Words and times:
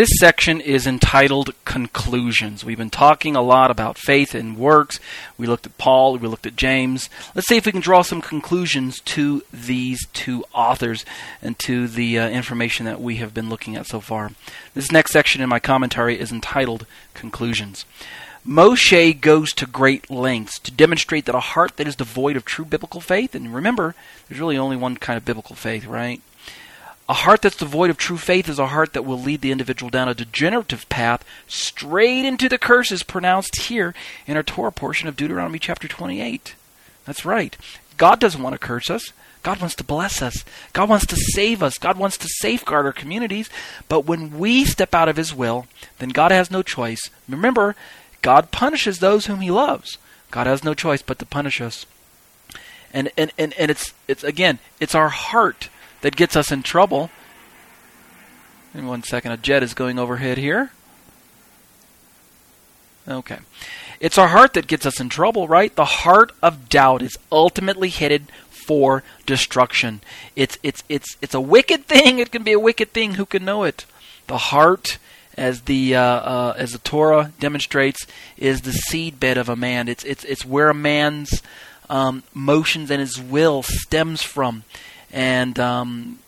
This 0.00 0.18
section 0.18 0.62
is 0.62 0.86
entitled 0.86 1.52
Conclusions. 1.66 2.64
We've 2.64 2.78
been 2.78 2.88
talking 2.88 3.36
a 3.36 3.42
lot 3.42 3.70
about 3.70 3.98
faith 3.98 4.34
and 4.34 4.56
works. 4.56 4.98
We 5.36 5.46
looked 5.46 5.66
at 5.66 5.76
Paul, 5.76 6.16
we 6.16 6.26
looked 6.26 6.46
at 6.46 6.56
James. 6.56 7.10
Let's 7.34 7.46
see 7.48 7.58
if 7.58 7.66
we 7.66 7.72
can 7.72 7.82
draw 7.82 8.00
some 8.00 8.22
conclusions 8.22 9.00
to 9.00 9.42
these 9.52 10.06
two 10.14 10.42
authors 10.54 11.04
and 11.42 11.58
to 11.58 11.86
the 11.86 12.18
uh, 12.18 12.30
information 12.30 12.86
that 12.86 13.02
we 13.02 13.16
have 13.16 13.34
been 13.34 13.50
looking 13.50 13.76
at 13.76 13.88
so 13.88 14.00
far. 14.00 14.30
This 14.72 14.90
next 14.90 15.10
section 15.10 15.42
in 15.42 15.50
my 15.50 15.58
commentary 15.58 16.18
is 16.18 16.32
entitled 16.32 16.86
Conclusions. 17.12 17.84
Moshe 18.48 19.20
goes 19.20 19.52
to 19.52 19.66
great 19.66 20.10
lengths 20.10 20.58
to 20.60 20.70
demonstrate 20.70 21.26
that 21.26 21.34
a 21.34 21.40
heart 21.40 21.76
that 21.76 21.86
is 21.86 21.94
devoid 21.94 22.36
of 22.36 22.46
true 22.46 22.64
biblical 22.64 23.02
faith, 23.02 23.34
and 23.34 23.54
remember, 23.54 23.94
there's 24.30 24.40
really 24.40 24.56
only 24.56 24.78
one 24.78 24.96
kind 24.96 25.18
of 25.18 25.26
biblical 25.26 25.56
faith, 25.56 25.84
right? 25.84 26.22
A 27.10 27.12
heart 27.12 27.42
that's 27.42 27.56
devoid 27.56 27.90
of 27.90 27.96
true 27.96 28.16
faith 28.16 28.48
is 28.48 28.60
a 28.60 28.68
heart 28.68 28.92
that 28.92 29.04
will 29.04 29.18
lead 29.18 29.40
the 29.40 29.50
individual 29.50 29.90
down 29.90 30.08
a 30.08 30.14
degenerative 30.14 30.88
path 30.88 31.24
straight 31.48 32.24
into 32.24 32.48
the 32.48 32.56
curses 32.56 33.02
pronounced 33.02 33.62
here 33.62 33.94
in 34.28 34.36
our 34.36 34.44
Torah 34.44 34.70
portion 34.70 35.08
of 35.08 35.16
Deuteronomy 35.16 35.58
chapter 35.58 35.88
28. 35.88 36.54
That's 37.06 37.24
right. 37.24 37.56
God 37.96 38.20
doesn't 38.20 38.40
want 38.40 38.52
to 38.52 38.64
curse 38.64 38.88
us. 38.90 39.12
God 39.42 39.58
wants 39.58 39.74
to 39.74 39.82
bless 39.82 40.22
us. 40.22 40.44
God 40.72 40.88
wants 40.88 41.04
to 41.06 41.16
save 41.16 41.64
us. 41.64 41.78
God 41.78 41.98
wants 41.98 42.16
to 42.18 42.28
safeguard 42.28 42.86
our 42.86 42.92
communities. 42.92 43.50
But 43.88 44.06
when 44.06 44.38
we 44.38 44.64
step 44.64 44.94
out 44.94 45.08
of 45.08 45.16
His 45.16 45.34
will, 45.34 45.66
then 45.98 46.10
God 46.10 46.30
has 46.30 46.48
no 46.48 46.62
choice. 46.62 47.10
Remember, 47.28 47.74
God 48.22 48.52
punishes 48.52 49.00
those 49.00 49.26
whom 49.26 49.40
He 49.40 49.50
loves. 49.50 49.98
God 50.30 50.46
has 50.46 50.62
no 50.62 50.74
choice 50.74 51.02
but 51.02 51.18
to 51.18 51.26
punish 51.26 51.60
us. 51.60 51.86
And 52.94 53.10
and, 53.16 53.32
and, 53.36 53.52
and 53.54 53.68
it's 53.68 53.94
it's 54.06 54.22
again, 54.22 54.60
it's 54.78 54.94
our 54.94 55.08
heart 55.08 55.70
that 56.02 56.16
gets 56.16 56.36
us 56.36 56.50
in 56.50 56.62
trouble. 56.62 57.10
In 58.74 58.86
one 58.86 59.02
second, 59.02 59.32
a 59.32 59.36
jet 59.36 59.62
is 59.62 59.74
going 59.74 59.98
overhead 59.98 60.38
here. 60.38 60.70
Okay. 63.08 63.38
It's 63.98 64.18
our 64.18 64.28
heart 64.28 64.54
that 64.54 64.66
gets 64.66 64.86
us 64.86 65.00
in 65.00 65.08
trouble, 65.08 65.48
right? 65.48 65.74
The 65.74 65.84
heart 65.84 66.32
of 66.42 66.68
doubt 66.68 67.02
is 67.02 67.18
ultimately 67.32 67.88
headed 67.88 68.26
for 68.50 69.02
destruction. 69.26 70.00
It's 70.36 70.58
it's 70.62 70.84
it's 70.88 71.16
it's 71.20 71.34
a 71.34 71.40
wicked 71.40 71.86
thing. 71.86 72.18
It 72.18 72.30
can 72.30 72.42
be 72.44 72.52
a 72.52 72.60
wicked 72.60 72.92
thing. 72.92 73.14
Who 73.14 73.26
can 73.26 73.44
know 73.44 73.64
it? 73.64 73.84
The 74.28 74.38
heart, 74.38 74.98
as 75.36 75.62
the 75.62 75.96
uh, 75.96 76.02
uh, 76.02 76.54
as 76.56 76.72
the 76.72 76.78
Torah 76.78 77.32
demonstrates, 77.40 78.06
is 78.36 78.60
the 78.60 78.78
seedbed 78.90 79.36
of 79.36 79.48
a 79.48 79.56
man. 79.56 79.88
It's 79.88 80.04
it's 80.04 80.24
it's 80.24 80.46
where 80.46 80.70
a 80.70 80.74
man's 80.74 81.42
um, 81.88 82.22
motions 82.32 82.90
and 82.90 83.00
his 83.00 83.20
will 83.20 83.62
stems 83.64 84.22
from. 84.22 84.64
And 85.12 85.58
um, 85.58 86.18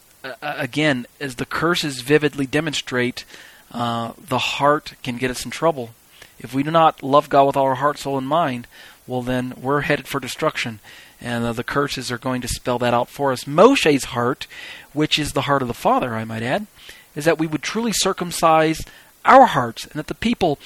again, 0.40 1.06
as 1.20 1.36
the 1.36 1.46
curses 1.46 2.00
vividly 2.00 2.46
demonstrate, 2.46 3.24
uh, 3.70 4.12
the 4.18 4.38
heart 4.38 4.94
can 5.02 5.16
get 5.16 5.30
us 5.30 5.44
in 5.44 5.50
trouble. 5.50 5.90
If 6.38 6.52
we 6.52 6.62
do 6.62 6.70
not 6.70 7.02
love 7.02 7.28
God 7.28 7.46
with 7.46 7.56
all 7.56 7.66
our 7.66 7.76
heart, 7.76 7.98
soul, 7.98 8.18
and 8.18 8.26
mind, 8.26 8.66
well, 9.06 9.22
then 9.22 9.54
we're 9.60 9.82
headed 9.82 10.08
for 10.08 10.20
destruction. 10.20 10.80
And 11.20 11.44
uh, 11.44 11.52
the 11.52 11.64
curses 11.64 12.10
are 12.10 12.18
going 12.18 12.42
to 12.42 12.48
spell 12.48 12.78
that 12.80 12.94
out 12.94 13.08
for 13.08 13.32
us. 13.32 13.46
Moshe's 13.46 14.06
heart, 14.06 14.46
which 14.92 15.18
is 15.18 15.32
the 15.32 15.42
heart 15.42 15.62
of 15.62 15.68
the 15.68 15.74
Father, 15.74 16.14
I 16.14 16.24
might 16.24 16.42
add, 16.42 16.66
is 17.14 17.24
that 17.24 17.38
we 17.38 17.46
would 17.46 17.62
truly 17.62 17.92
circumcise 17.92 18.84
our 19.24 19.46
hearts 19.46 19.84
and 19.84 19.94
that 19.94 20.08
the 20.08 20.14
people 20.14 20.58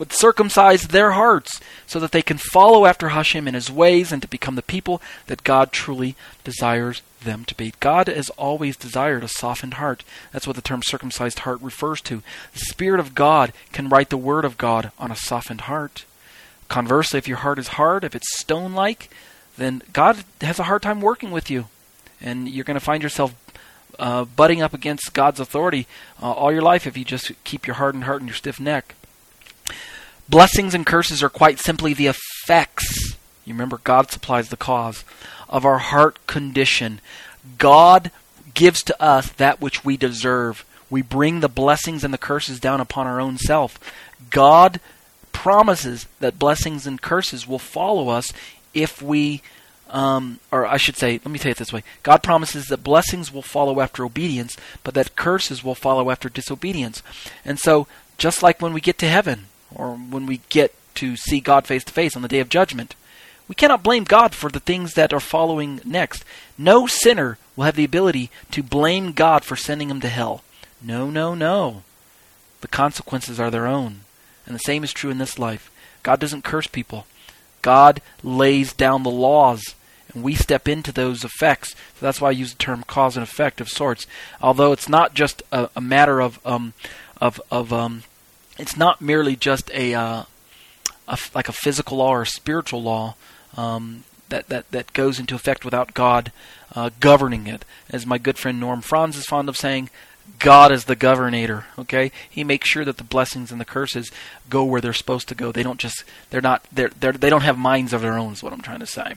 would 0.00 0.12
circumcise 0.12 0.88
their 0.88 1.10
hearts 1.10 1.60
so 1.86 2.00
that 2.00 2.10
they 2.10 2.22
can 2.22 2.38
follow 2.38 2.86
after 2.86 3.10
Hashem 3.10 3.46
in 3.46 3.52
his 3.52 3.70
ways 3.70 4.10
and 4.10 4.22
to 4.22 4.28
become 4.28 4.54
the 4.54 4.62
people 4.62 5.02
that 5.26 5.44
God 5.44 5.72
truly 5.72 6.16
desires 6.42 7.02
them 7.22 7.44
to 7.44 7.54
be. 7.54 7.74
God 7.80 8.08
has 8.08 8.30
always 8.30 8.78
desired 8.78 9.22
a 9.22 9.28
softened 9.28 9.74
heart. 9.74 10.02
That's 10.32 10.46
what 10.46 10.56
the 10.56 10.62
term 10.62 10.80
circumcised 10.82 11.40
heart 11.40 11.60
refers 11.60 12.00
to. 12.02 12.22
The 12.54 12.60
Spirit 12.60 12.98
of 12.98 13.14
God 13.14 13.52
can 13.72 13.90
write 13.90 14.08
the 14.08 14.16
Word 14.16 14.46
of 14.46 14.56
God 14.56 14.90
on 14.98 15.10
a 15.10 15.16
softened 15.16 15.62
heart. 15.62 16.06
Conversely, 16.68 17.18
if 17.18 17.28
your 17.28 17.38
heart 17.38 17.58
is 17.58 17.68
hard, 17.68 18.02
if 18.02 18.16
it's 18.16 18.40
stone 18.40 18.72
like, 18.72 19.10
then 19.58 19.82
God 19.92 20.24
has 20.40 20.58
a 20.58 20.64
hard 20.64 20.80
time 20.80 21.02
working 21.02 21.30
with 21.30 21.50
you. 21.50 21.66
And 22.22 22.48
you're 22.48 22.64
going 22.64 22.78
to 22.78 22.80
find 22.80 23.02
yourself 23.02 23.34
uh, 23.98 24.24
butting 24.24 24.62
up 24.62 24.72
against 24.72 25.12
God's 25.12 25.40
authority 25.40 25.86
uh, 26.22 26.32
all 26.32 26.50
your 26.50 26.62
life 26.62 26.86
if 26.86 26.96
you 26.96 27.04
just 27.04 27.32
keep 27.44 27.66
your 27.66 27.76
hardened 27.76 28.04
heart 28.04 28.22
and 28.22 28.28
your 28.28 28.36
stiff 28.36 28.58
neck. 28.58 28.94
Blessings 30.30 30.74
and 30.74 30.86
curses 30.86 31.24
are 31.24 31.28
quite 31.28 31.58
simply 31.58 31.92
the 31.92 32.06
effects. 32.06 33.16
You 33.44 33.52
remember, 33.52 33.78
God 33.82 34.12
supplies 34.12 34.48
the 34.48 34.56
cause 34.56 35.04
of 35.48 35.64
our 35.64 35.78
heart 35.78 36.24
condition. 36.28 37.00
God 37.58 38.12
gives 38.54 38.84
to 38.84 39.02
us 39.02 39.30
that 39.32 39.60
which 39.60 39.84
we 39.84 39.96
deserve. 39.96 40.64
We 40.88 41.02
bring 41.02 41.40
the 41.40 41.48
blessings 41.48 42.04
and 42.04 42.14
the 42.14 42.18
curses 42.18 42.60
down 42.60 42.80
upon 42.80 43.08
our 43.08 43.20
own 43.20 43.38
self. 43.38 43.76
God 44.30 44.78
promises 45.32 46.06
that 46.20 46.38
blessings 46.38 46.86
and 46.86 47.02
curses 47.02 47.48
will 47.48 47.58
follow 47.58 48.08
us 48.08 48.32
if 48.72 49.02
we, 49.02 49.42
um, 49.88 50.38
or 50.52 50.64
I 50.64 50.76
should 50.76 50.96
say, 50.96 51.14
let 51.24 51.26
me 51.26 51.40
say 51.40 51.50
it 51.50 51.56
this 51.56 51.72
way 51.72 51.82
God 52.04 52.22
promises 52.22 52.66
that 52.66 52.84
blessings 52.84 53.32
will 53.32 53.42
follow 53.42 53.80
after 53.80 54.04
obedience, 54.04 54.56
but 54.84 54.94
that 54.94 55.16
curses 55.16 55.64
will 55.64 55.74
follow 55.74 56.08
after 56.08 56.28
disobedience. 56.28 57.02
And 57.44 57.58
so, 57.58 57.88
just 58.16 58.44
like 58.44 58.62
when 58.62 58.72
we 58.72 58.80
get 58.80 58.96
to 58.98 59.08
heaven, 59.08 59.46
or 59.74 59.94
when 59.94 60.26
we 60.26 60.40
get 60.48 60.74
to 60.96 61.16
see 61.16 61.40
God 61.40 61.66
face 61.66 61.84
to 61.84 61.92
face 61.92 62.16
on 62.16 62.22
the 62.22 62.28
day 62.28 62.40
of 62.40 62.48
judgment. 62.48 62.94
We 63.48 63.54
cannot 63.54 63.82
blame 63.82 64.04
God 64.04 64.34
for 64.34 64.48
the 64.50 64.60
things 64.60 64.94
that 64.94 65.12
are 65.12 65.20
following 65.20 65.80
next. 65.84 66.24
No 66.56 66.86
sinner 66.86 67.38
will 67.56 67.64
have 67.64 67.74
the 67.74 67.84
ability 67.84 68.30
to 68.52 68.62
blame 68.62 69.12
God 69.12 69.44
for 69.44 69.56
sending 69.56 69.90
him 69.90 70.00
to 70.02 70.08
hell. 70.08 70.44
No, 70.80 71.10
no, 71.10 71.34
no. 71.34 71.82
The 72.60 72.68
consequences 72.68 73.40
are 73.40 73.50
their 73.50 73.66
own. 73.66 74.00
And 74.46 74.54
the 74.54 74.60
same 74.60 74.84
is 74.84 74.92
true 74.92 75.10
in 75.10 75.18
this 75.18 75.38
life. 75.38 75.70
God 76.02 76.20
doesn't 76.20 76.44
curse 76.44 76.66
people. 76.66 77.06
God 77.62 78.00
lays 78.22 78.72
down 78.72 79.02
the 79.02 79.10
laws, 79.10 79.74
and 80.12 80.22
we 80.22 80.34
step 80.34 80.66
into 80.66 80.92
those 80.92 81.24
effects. 81.24 81.70
So 81.70 82.06
that's 82.06 82.20
why 82.20 82.28
I 82.28 82.32
use 82.32 82.52
the 82.52 82.58
term 82.58 82.84
cause 82.84 83.16
and 83.16 83.22
effect 83.22 83.60
of 83.60 83.68
sorts. 83.68 84.06
Although 84.40 84.72
it's 84.72 84.88
not 84.88 85.14
just 85.14 85.42
a, 85.52 85.68
a 85.76 85.80
matter 85.80 86.20
of 86.20 86.44
um, 86.46 86.72
of 87.20 87.40
of 87.50 87.72
um, 87.72 88.02
it's 88.60 88.76
not 88.76 89.00
merely 89.00 89.36
just 89.36 89.70
a, 89.72 89.94
uh, 89.94 90.24
a 91.08 91.18
like 91.34 91.48
a 91.48 91.52
physical 91.52 91.98
law 91.98 92.10
or 92.10 92.22
a 92.22 92.26
spiritual 92.26 92.82
law 92.82 93.14
um, 93.56 94.04
that, 94.28 94.48
that, 94.48 94.70
that 94.70 94.92
goes 94.92 95.18
into 95.18 95.34
effect 95.34 95.64
without 95.64 95.94
God 95.94 96.30
uh, 96.74 96.90
governing 97.00 97.46
it. 97.46 97.64
As 97.88 98.06
my 98.06 98.18
good 98.18 98.38
friend 98.38 98.60
Norm 98.60 98.82
Franz 98.82 99.16
is 99.16 99.26
fond 99.26 99.48
of 99.48 99.56
saying, 99.56 99.90
God 100.38 100.70
is 100.70 100.84
the 100.84 100.94
governator. 100.94 101.64
Okay, 101.78 102.12
He 102.28 102.44
makes 102.44 102.68
sure 102.68 102.84
that 102.84 102.98
the 102.98 103.04
blessings 103.04 103.50
and 103.50 103.60
the 103.60 103.64
curses 103.64 104.10
go 104.48 104.62
where 104.62 104.80
they're 104.80 104.92
supposed 104.92 105.28
to 105.28 105.34
go. 105.34 105.50
They 105.50 105.62
don't 105.62 105.80
just 105.80 106.04
they're 106.28 106.40
not 106.40 106.64
they're, 106.70 106.90
they're 106.90 107.12
they 107.12 107.30
don't 107.30 107.42
have 107.42 107.58
minds 107.58 107.92
of 107.92 108.02
their 108.02 108.18
own. 108.18 108.34
Is 108.34 108.42
what 108.42 108.52
I'm 108.52 108.60
trying 108.60 108.80
to 108.80 108.86
say. 108.86 109.14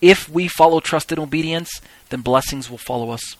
If 0.00 0.28
we 0.28 0.48
follow 0.48 0.80
trust 0.80 1.12
and 1.12 1.20
obedience, 1.20 1.80
then 2.08 2.22
blessings 2.22 2.70
will 2.70 2.78
follow 2.78 3.10
us. 3.10 3.36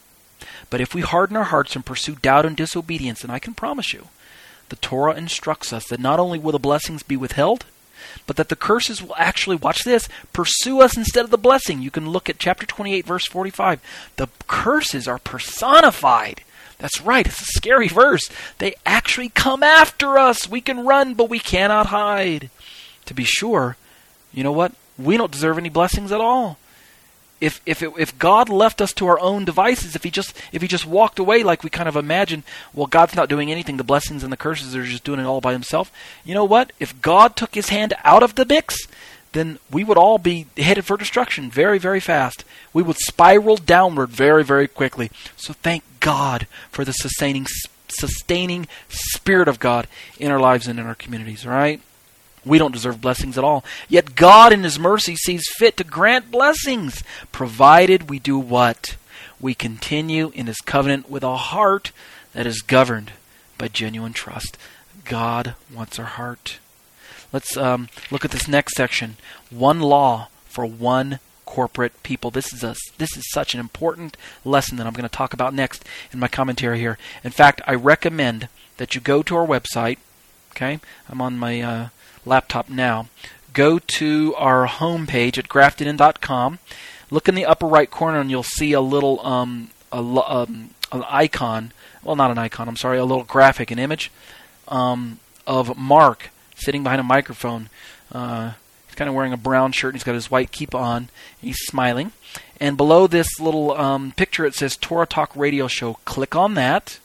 But 0.68 0.80
if 0.80 0.94
we 0.94 1.00
harden 1.00 1.36
our 1.36 1.44
hearts 1.44 1.74
and 1.74 1.84
pursue 1.84 2.14
doubt 2.14 2.46
and 2.46 2.56
disobedience, 2.56 3.22
then 3.22 3.30
I 3.30 3.38
can 3.38 3.54
promise 3.54 3.92
you 3.92 4.08
the 4.70 4.76
Torah 4.76 5.14
instructs 5.14 5.72
us 5.72 5.86
that 5.88 6.00
not 6.00 6.18
only 6.18 6.38
will 6.38 6.52
the 6.52 6.58
blessings 6.58 7.02
be 7.02 7.16
withheld, 7.16 7.66
but 8.26 8.36
that 8.36 8.48
the 8.48 8.56
curses 8.56 9.02
will 9.02 9.14
actually, 9.16 9.56
watch 9.56 9.84
this, 9.84 10.08
pursue 10.32 10.80
us 10.80 10.96
instead 10.96 11.24
of 11.24 11.30
the 11.30 11.38
blessing. 11.38 11.82
You 11.82 11.90
can 11.90 12.08
look 12.08 12.30
at 12.30 12.38
chapter 12.38 12.64
28, 12.64 13.04
verse 13.04 13.26
45. 13.26 13.80
The 14.16 14.28
curses 14.46 15.06
are 15.06 15.18
personified. 15.18 16.42
That's 16.78 17.00
right, 17.02 17.26
it's 17.26 17.42
a 17.42 17.44
scary 17.44 17.88
verse. 17.88 18.22
They 18.58 18.74
actually 18.86 19.28
come 19.28 19.62
after 19.62 20.16
us. 20.16 20.48
We 20.48 20.62
can 20.62 20.86
run, 20.86 21.14
but 21.14 21.28
we 21.28 21.38
cannot 21.38 21.86
hide. 21.86 22.48
To 23.06 23.14
be 23.14 23.24
sure, 23.24 23.76
you 24.32 24.42
know 24.44 24.52
what? 24.52 24.72
We 24.96 25.16
don't 25.16 25.32
deserve 25.32 25.58
any 25.58 25.68
blessings 25.68 26.12
at 26.12 26.20
all 26.20 26.58
if 27.40 27.60
if 27.64 27.82
it, 27.82 27.92
if 27.98 28.18
God 28.18 28.48
left 28.48 28.80
us 28.80 28.92
to 28.94 29.06
our 29.06 29.18
own 29.18 29.44
devices, 29.44 29.96
if 29.96 30.04
he 30.04 30.10
just 30.10 30.36
if 30.52 30.62
he 30.62 30.68
just 30.68 30.86
walked 30.86 31.18
away 31.18 31.42
like 31.42 31.64
we 31.64 31.70
kind 31.70 31.88
of 31.88 31.96
imagine, 31.96 32.44
well, 32.74 32.86
God's 32.86 33.14
not 33.14 33.28
doing 33.28 33.50
anything. 33.50 33.76
The 33.76 33.84
blessings 33.84 34.22
and 34.22 34.32
the 34.32 34.36
curses 34.36 34.76
are 34.76 34.84
just 34.84 35.04
doing 35.04 35.20
it 35.20 35.26
all 35.26 35.40
by 35.40 35.52
himself. 35.52 35.90
You 36.24 36.34
know 36.34 36.44
what? 36.44 36.72
If 36.78 37.00
God 37.00 37.36
took 37.36 37.54
his 37.54 37.70
hand 37.70 37.94
out 38.04 38.22
of 38.22 38.34
the 38.34 38.44
mix, 38.44 38.76
then 39.32 39.58
we 39.70 39.84
would 39.84 39.96
all 39.96 40.18
be 40.18 40.46
headed 40.56 40.84
for 40.84 40.96
destruction 40.96 41.50
very 41.50 41.78
very 41.78 42.00
fast. 42.00 42.44
We 42.72 42.82
would 42.82 42.98
spiral 42.98 43.56
downward 43.56 44.10
very 44.10 44.44
very 44.44 44.68
quickly. 44.68 45.10
So 45.36 45.54
thank 45.54 45.82
God 46.00 46.46
for 46.70 46.84
the 46.84 46.92
sustaining 46.92 47.46
sustaining 47.88 48.68
spirit 48.88 49.48
of 49.48 49.58
God 49.58 49.86
in 50.18 50.30
our 50.30 50.40
lives 50.40 50.66
and 50.66 50.78
in 50.78 50.86
our 50.86 50.94
communities, 50.94 51.46
right? 51.46 51.80
We 52.44 52.58
don't 52.58 52.72
deserve 52.72 53.00
blessings 53.00 53.36
at 53.36 53.44
all. 53.44 53.64
Yet 53.88 54.14
God, 54.14 54.52
in 54.52 54.62
His 54.62 54.78
mercy, 54.78 55.16
sees 55.16 55.44
fit 55.56 55.76
to 55.76 55.84
grant 55.84 56.30
blessings, 56.30 57.04
provided 57.32 58.08
we 58.08 58.18
do 58.18 58.38
what? 58.38 58.96
We 59.40 59.54
continue 59.54 60.30
in 60.34 60.46
His 60.46 60.58
covenant 60.58 61.10
with 61.10 61.22
a 61.22 61.36
heart 61.36 61.92
that 62.32 62.46
is 62.46 62.62
governed 62.62 63.12
by 63.58 63.68
genuine 63.68 64.12
trust. 64.12 64.56
God 65.04 65.54
wants 65.74 65.98
our 65.98 66.06
heart. 66.06 66.58
Let's 67.32 67.56
um, 67.56 67.88
look 68.10 68.24
at 68.24 68.30
this 68.30 68.48
next 68.48 68.74
section. 68.74 69.16
One 69.50 69.80
law 69.80 70.28
for 70.46 70.66
one 70.66 71.20
corporate 71.50 72.02
people. 72.04 72.30
This 72.30 72.52
is 72.52 72.62
a 72.62 72.76
this 72.98 73.16
is 73.16 73.28
such 73.30 73.54
an 73.54 73.60
important 73.60 74.16
lesson 74.44 74.76
that 74.76 74.86
I'm 74.86 74.92
going 74.92 75.08
to 75.08 75.08
talk 75.08 75.32
about 75.32 75.52
next 75.52 75.84
in 76.12 76.20
my 76.20 76.28
commentary 76.28 76.78
here. 76.78 76.96
In 77.24 77.32
fact, 77.32 77.60
I 77.66 77.74
recommend 77.74 78.48
that 78.76 78.94
you 78.94 79.00
go 79.00 79.22
to 79.24 79.36
our 79.36 79.46
website. 79.46 79.98
Okay, 80.52 80.80
I'm 81.08 81.20
on 81.20 81.38
my 81.38 81.60
uh, 81.60 81.88
laptop 82.24 82.68
now. 82.68 83.08
Go 83.52 83.78
to 83.78 84.34
our 84.36 84.66
homepage 84.66 85.38
at 85.38 85.48
graftedin.com. 85.48 86.58
Look 87.10 87.28
in 87.28 87.34
the 87.34 87.46
upper 87.46 87.66
right 87.66 87.90
corner, 87.90 88.20
and 88.20 88.30
you'll 88.30 88.42
see 88.42 88.72
a 88.72 88.80
little 88.80 89.24
um, 89.26 89.70
a, 89.92 89.96
um, 89.96 90.70
an 90.92 91.04
icon. 91.08 91.72
Well, 92.02 92.16
not 92.16 92.30
an 92.30 92.38
icon. 92.38 92.68
I'm 92.68 92.76
sorry, 92.76 92.98
a 92.98 93.04
little 93.04 93.24
graphic, 93.24 93.70
an 93.70 93.78
image 93.78 94.10
um, 94.68 95.18
of 95.46 95.76
Mark 95.76 96.30
sitting 96.54 96.82
behind 96.82 97.00
a 97.00 97.04
microphone. 97.04 97.68
Uh, 98.12 98.52
he's 98.86 98.94
kind 98.94 99.08
of 99.08 99.14
wearing 99.14 99.32
a 99.32 99.38
brown 99.38 99.72
shirt. 99.72 99.94
and 99.94 99.96
He's 99.96 100.04
got 100.04 100.14
his 100.14 100.30
white 100.30 100.52
keep 100.52 100.74
on. 100.74 101.08
He's 101.40 101.58
smiling. 101.58 102.12
And 102.60 102.76
below 102.76 103.06
this 103.06 103.40
little 103.40 103.72
um, 103.72 104.12
picture, 104.12 104.44
it 104.44 104.54
says 104.54 104.76
Torah 104.76 105.06
Talk 105.06 105.34
Radio 105.34 105.66
Show. 105.66 105.94
Click 106.04 106.36
on 106.36 106.54
that, 106.54 106.98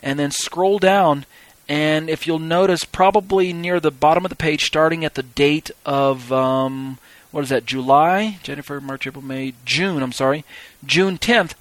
and 0.00 0.18
then 0.18 0.30
scroll 0.30 0.78
down. 0.78 1.26
And 1.68 2.08
if 2.08 2.26
you'll 2.26 2.38
notice, 2.38 2.84
probably 2.84 3.52
near 3.52 3.78
the 3.78 3.90
bottom 3.90 4.24
of 4.24 4.30
the 4.30 4.36
page, 4.36 4.64
starting 4.64 5.04
at 5.04 5.14
the 5.14 5.22
date 5.22 5.70
of 5.84 6.32
um, 6.32 6.98
what 7.30 7.42
is 7.42 7.50
that? 7.50 7.66
July, 7.66 8.38
January, 8.42 8.80
March, 8.80 9.06
April, 9.06 9.24
May, 9.24 9.52
June. 9.64 10.02
I'm 10.02 10.12
sorry, 10.12 10.44
June 10.84 11.18
10th. 11.18 11.52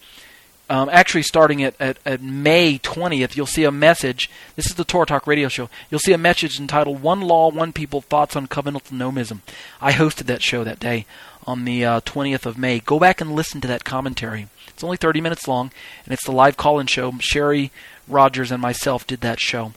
Um, 0.69 0.89
actually, 0.91 1.23
starting 1.23 1.63
at, 1.63 1.75
at, 1.79 1.97
at, 2.05 2.21
May 2.21 2.77
20th, 2.77 3.37
you'll 3.37 3.45
see 3.45 3.63
a 3.63 3.71
message. 3.71 4.29
This 4.57 4.65
is 4.65 4.75
the 4.75 4.83
Torah 4.83 5.05
Talk 5.05 5.25
radio 5.25 5.47
show. 5.47 5.69
You'll 5.89 6.01
see 6.01 6.11
a 6.11 6.17
message 6.17 6.59
entitled 6.59 7.01
One 7.01 7.21
Law, 7.21 7.49
One 7.51 7.71
People 7.71 8.01
Thoughts 8.01 8.35
on 8.35 8.47
Covenantal 8.47 8.91
Nomism. 8.91 9.39
I 9.79 9.93
hosted 9.93 10.25
that 10.25 10.41
show 10.41 10.65
that 10.65 10.79
day 10.79 11.05
on 11.45 11.63
the 11.63 11.85
uh, 11.85 12.01
20th 12.01 12.45
of 12.45 12.57
May. 12.57 12.79
Go 12.79 12.99
back 12.99 13.21
and 13.21 13.31
listen 13.31 13.61
to 13.61 13.67
that 13.69 13.85
commentary. 13.85 14.47
It's 14.67 14.83
only 14.83 14.97
30 14.97 15.21
minutes 15.21 15.47
long, 15.47 15.71
and 16.03 16.13
it's 16.13 16.25
the 16.25 16.33
live 16.33 16.57
call 16.57 16.79
in 16.79 16.87
show. 16.87 17.13
Sherry 17.19 17.71
Rogers 18.05 18.51
and 18.51 18.61
myself 18.61 19.07
did 19.07 19.21
that 19.21 19.39
show. 19.39 19.71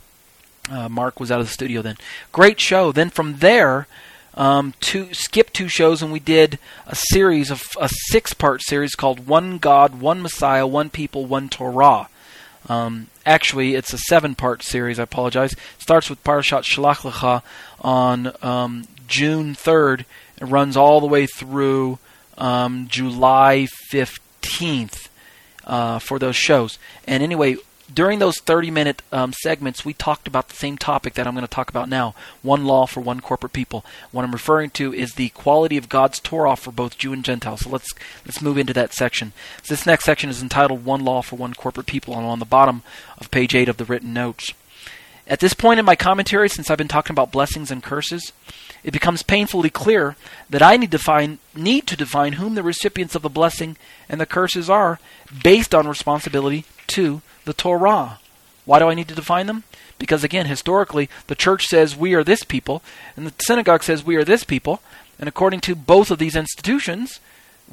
Uh, 0.70 0.88
Mark 0.88 1.18
was 1.18 1.32
out 1.32 1.40
of 1.40 1.46
the 1.46 1.52
studio 1.52 1.82
then. 1.82 1.96
Great 2.30 2.60
show. 2.60 2.92
Then 2.92 3.10
from 3.10 3.38
there, 3.38 3.88
um, 4.34 4.74
two 4.80 5.12
skip 5.12 5.52
two 5.52 5.68
shows 5.68 6.02
and 6.02 6.12
we 6.12 6.20
did 6.20 6.58
a 6.86 6.94
series 6.94 7.50
of 7.50 7.64
a 7.80 7.88
six 8.10 8.32
part 8.32 8.62
series 8.62 8.94
called 8.94 9.26
One 9.26 9.58
God, 9.58 10.00
One 10.00 10.22
Messiah, 10.22 10.66
One 10.66 10.88
People, 10.88 11.26
One 11.26 11.48
Torah. 11.48 12.08
Um, 12.68 13.08
actually, 13.26 13.74
it's 13.74 13.92
a 13.92 13.98
seven 13.98 14.34
part 14.34 14.62
series. 14.62 14.98
I 14.98 15.02
apologize. 15.02 15.52
It 15.52 15.58
starts 15.78 16.08
with 16.08 16.22
Parashat 16.22 16.62
Shalach 16.62 17.10
Lecha 17.10 17.42
on 17.80 18.32
um, 18.42 18.84
June 19.08 19.54
third. 19.54 20.06
It 20.40 20.44
runs 20.44 20.76
all 20.76 21.00
the 21.00 21.06
way 21.06 21.26
through 21.26 21.98
um, 22.38 22.86
July 22.88 23.66
fifteenth 23.88 25.08
uh, 25.64 25.98
for 25.98 26.18
those 26.18 26.36
shows. 26.36 26.78
And 27.06 27.22
anyway, 27.22 27.56
during 27.92 28.18
those 28.18 28.38
30 28.38 28.70
minute 28.70 29.02
um, 29.12 29.32
segments, 29.32 29.84
we 29.84 29.92
talked 29.92 30.28
about 30.28 30.48
the 30.48 30.56
same 30.56 30.78
topic 30.78 31.14
that 31.14 31.26
I'm 31.26 31.34
going 31.34 31.46
to 31.46 31.50
talk 31.50 31.70
about 31.70 31.88
now 31.88 32.14
one 32.42 32.64
law 32.64 32.86
for 32.86 33.00
one 33.00 33.20
corporate 33.20 33.52
people. 33.52 33.84
What 34.12 34.24
I'm 34.24 34.32
referring 34.32 34.70
to 34.70 34.92
is 34.92 35.12
the 35.12 35.30
quality 35.30 35.76
of 35.76 35.88
God's 35.88 36.20
Torah 36.20 36.56
for 36.56 36.72
both 36.72 36.98
Jew 36.98 37.12
and 37.12 37.24
Gentile. 37.24 37.56
So 37.56 37.70
let's, 37.70 37.92
let's 38.24 38.42
move 38.42 38.58
into 38.58 38.72
that 38.74 38.92
section. 38.92 39.32
So 39.62 39.74
this 39.74 39.86
next 39.86 40.04
section 40.04 40.30
is 40.30 40.42
entitled 40.42 40.84
One 40.84 41.04
Law 41.04 41.22
for 41.22 41.36
One 41.36 41.54
Corporate 41.54 41.86
People, 41.86 42.16
and 42.16 42.26
on 42.26 42.38
the 42.38 42.44
bottom 42.44 42.82
of 43.18 43.30
page 43.30 43.54
8 43.54 43.68
of 43.68 43.76
the 43.76 43.84
written 43.84 44.12
notes. 44.12 44.52
At 45.26 45.38
this 45.38 45.54
point 45.54 45.78
in 45.78 45.86
my 45.86 45.94
commentary, 45.94 46.48
since 46.48 46.70
I've 46.70 46.78
been 46.78 46.88
talking 46.88 47.14
about 47.14 47.30
blessings 47.30 47.70
and 47.70 47.82
curses, 47.82 48.32
it 48.82 48.92
becomes 48.92 49.22
painfully 49.22 49.70
clear 49.70 50.16
that 50.48 50.62
I 50.62 50.76
need 50.76 50.90
to, 50.90 50.98
find, 50.98 51.38
need 51.54 51.86
to 51.86 51.96
define 51.96 52.32
whom 52.32 52.56
the 52.56 52.64
recipients 52.64 53.14
of 53.14 53.22
the 53.22 53.28
blessing 53.28 53.76
and 54.08 54.20
the 54.20 54.26
curses 54.26 54.68
are 54.68 54.98
based 55.44 55.72
on 55.72 55.86
responsibility 55.86 56.64
to 56.88 57.22
the 57.50 57.62
Torah. 57.62 58.20
Why 58.64 58.78
do 58.78 58.88
I 58.88 58.94
need 58.94 59.08
to 59.08 59.14
define 59.16 59.46
them? 59.46 59.64
Because 59.98 60.22
again, 60.22 60.46
historically, 60.46 61.10
the 61.26 61.34
church 61.34 61.66
says 61.66 61.96
we 61.96 62.14
are 62.14 62.22
this 62.22 62.44
people, 62.44 62.80
and 63.16 63.26
the 63.26 63.34
synagogue 63.40 63.82
says 63.82 64.04
we 64.04 64.14
are 64.14 64.24
this 64.24 64.44
people, 64.44 64.80
and 65.18 65.28
according 65.28 65.60
to 65.62 65.74
both 65.74 66.12
of 66.12 66.20
these 66.20 66.36
institutions, 66.36 67.18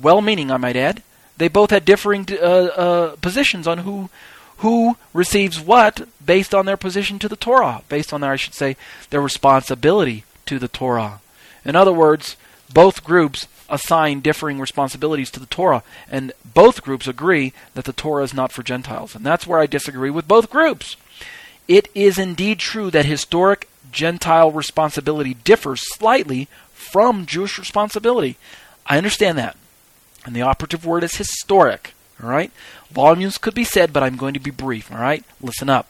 well 0.02 0.22
meaning, 0.22 0.50
I 0.50 0.58
might 0.58 0.76
add, 0.76 1.04
they 1.38 1.48
both 1.48 1.70
had 1.70 1.86
differing 1.86 2.26
uh, 2.32 2.36
uh, 2.36 3.16
positions 3.18 3.68
on 3.68 3.80
who 3.80 4.10
who 4.58 4.98
receives 5.14 5.60
what 5.60 6.08
based 6.26 6.56
on 6.56 6.66
their 6.66 6.78
position 6.78 7.20
to 7.20 7.30
the 7.30 7.36
Torah, 7.36 7.84
based 7.88 8.12
on 8.12 8.22
their, 8.22 8.32
I 8.32 8.38
should 8.38 8.56
say, 8.56 8.76
their 9.12 9.22
responsibility 9.22 10.24
to 10.48 10.58
the 10.58 10.68
Torah. 10.68 11.22
In 11.64 11.76
other 11.76 11.94
words, 11.94 12.36
both 12.74 13.04
groups 13.04 13.48
assign 13.70 14.22
differing 14.22 14.60
responsibilities 14.60 15.32
to 15.32 15.40
the 15.40 15.46
Torah, 15.46 15.84
and 16.10 16.32
both 16.46 16.84
groups 16.84 17.08
agree 17.08 17.54
that 17.74 17.86
the 17.86 17.94
Torah 17.94 18.24
is 18.24 18.34
not 18.34 18.52
for 18.52 18.64
Gentiles. 18.64 19.16
And 19.16 19.26
that's 19.26 19.46
where 19.48 19.60
I 19.60 19.66
disagree 19.66 20.10
with 20.10 20.28
both 20.28 20.50
groups. 20.50 20.96
It 21.68 21.90
is 21.94 22.18
indeed 22.18 22.60
true 22.60 22.90
that 22.92 23.06
historic 23.06 23.68
Gentile 23.92 24.52
responsibility 24.52 25.34
differs 25.34 25.82
slightly 25.96 26.48
from 26.74 27.26
Jewish 27.26 27.60
responsibility. 27.60 28.38
I 28.86 28.98
understand 28.98 29.38
that. 29.38 29.58
And 30.26 30.36
the 30.36 30.42
operative 30.42 30.86
word 30.86 31.04
is 31.04 31.16
historic. 31.16 31.94
All 32.22 32.30
right? 32.30 32.52
Volumes 32.90 33.38
could 33.38 33.54
be 33.54 33.64
said, 33.64 33.94
but 33.94 34.04
I'm 34.04 34.18
going 34.18 34.34
to 34.34 34.40
be 34.40 34.52
brief. 34.52 34.92
All 34.92 35.00
right? 35.00 35.24
Listen 35.42 35.70
up. 35.70 35.88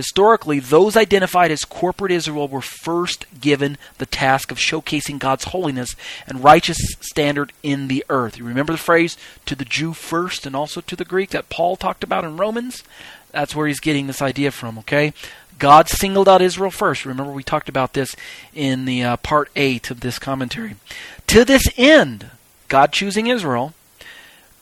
Historically, 0.00 0.60
those 0.60 0.96
identified 0.96 1.50
as 1.50 1.66
corporate 1.66 2.10
Israel 2.10 2.48
were 2.48 2.62
first 2.62 3.26
given 3.38 3.76
the 3.98 4.06
task 4.06 4.50
of 4.50 4.56
showcasing 4.56 5.18
God's 5.18 5.44
holiness 5.44 5.94
and 6.26 6.42
righteous 6.42 6.78
standard 7.02 7.52
in 7.62 7.88
the 7.88 8.02
earth. 8.08 8.38
You 8.38 8.44
remember 8.44 8.72
the 8.72 8.78
phrase, 8.78 9.18
to 9.44 9.54
the 9.54 9.66
Jew 9.66 9.92
first 9.92 10.46
and 10.46 10.56
also 10.56 10.80
to 10.80 10.96
the 10.96 11.04
Greek, 11.04 11.28
that 11.30 11.50
Paul 11.50 11.76
talked 11.76 12.02
about 12.02 12.24
in 12.24 12.38
Romans? 12.38 12.82
That's 13.30 13.54
where 13.54 13.66
he's 13.66 13.78
getting 13.78 14.06
this 14.06 14.22
idea 14.22 14.52
from, 14.52 14.78
okay? 14.78 15.12
God 15.58 15.90
singled 15.90 16.30
out 16.30 16.40
Israel 16.40 16.70
first. 16.70 17.04
Remember, 17.04 17.30
we 17.30 17.42
talked 17.42 17.68
about 17.68 17.92
this 17.92 18.16
in 18.54 18.86
the 18.86 19.02
uh, 19.02 19.16
part 19.18 19.50
8 19.54 19.90
of 19.90 20.00
this 20.00 20.18
commentary. 20.18 20.76
To 21.26 21.44
this 21.44 21.64
end, 21.76 22.30
God 22.68 22.94
choosing 22.94 23.26
Israel, 23.26 23.74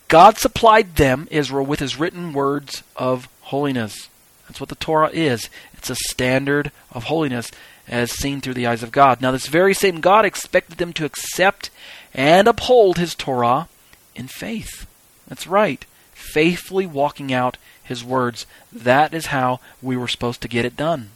God 0.08 0.37
supplied 0.37 0.96
them, 0.96 1.29
Israel, 1.31 1.64
with 1.64 1.79
his 1.79 1.96
written 1.96 2.32
words 2.32 2.82
of 2.96 3.29
holiness. 3.43 4.08
That's 4.49 4.61
what 4.61 4.71
the 4.71 4.75
Torah 4.75 5.11
is. 5.11 5.49
It's 5.75 5.91
a 5.91 5.95
standard 5.95 6.73
of 6.91 7.05
holiness 7.05 7.50
as 7.87 8.11
seen 8.11 8.41
through 8.41 8.55
the 8.55 8.67
eyes 8.67 8.83
of 8.83 8.93
God. 8.93 9.21
Now, 9.21 9.31
this 9.31 9.47
very 9.47 9.75
same 9.75 10.00
God 10.00 10.25
expected 10.25 10.79
them 10.79 10.93
to 10.95 11.05
accept 11.05 11.71
and 12.15 12.49
uphold 12.49 12.99
his 12.99 13.15
Torah 13.15 13.69
in 14.17 14.27
faith. 14.27 14.87
That's 15.29 15.47
right. 15.47 15.85
Faithfully 16.12 16.87
walking 16.87 17.33
out 17.33 17.56
his 17.83 18.05
words. 18.05 18.47
That 18.73 19.15
is 19.15 19.27
how 19.27 19.61
we 19.81 19.97
were 19.97 20.09
supposed 20.09 20.41
to 20.43 20.49
get 20.49 20.65
it 20.65 20.77
done. 20.77 21.11